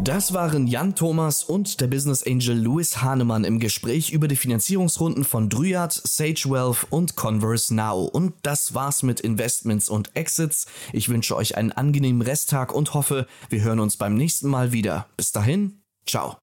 Das 0.00 0.34
waren 0.34 0.66
Jan 0.66 0.94
Thomas 0.94 1.44
und 1.44 1.80
der 1.80 1.86
Business 1.86 2.24
Angel 2.26 2.56
Louis 2.56 3.02
Hahnemann 3.02 3.44
im 3.44 3.60
Gespräch 3.60 4.10
über 4.10 4.28
die 4.28 4.36
Finanzierungsrunden 4.36 5.24
von 5.24 5.48
Dryad, 5.48 5.92
Sage 5.92 6.44
Wealth 6.46 6.86
und 6.90 7.16
Converse 7.16 7.74
Now. 7.74 8.04
Und 8.04 8.34
das 8.42 8.74
war's 8.74 9.02
mit 9.02 9.20
Investments 9.20 9.88
und 9.88 10.14
Exits. 10.14 10.66
Ich 10.92 11.08
wünsche 11.08 11.36
euch 11.36 11.56
einen 11.56 11.72
angenehmen 11.72 12.22
Resttag 12.22 12.74
und 12.74 12.94
hoffe, 12.94 13.26
wir 13.48 13.62
hören 13.62 13.80
uns 13.80 13.96
beim 13.96 14.14
nächsten 14.14 14.48
Mal 14.48 14.72
wieder. 14.72 15.06
Bis 15.16 15.32
dahin, 15.32 15.80
ciao. 16.06 16.36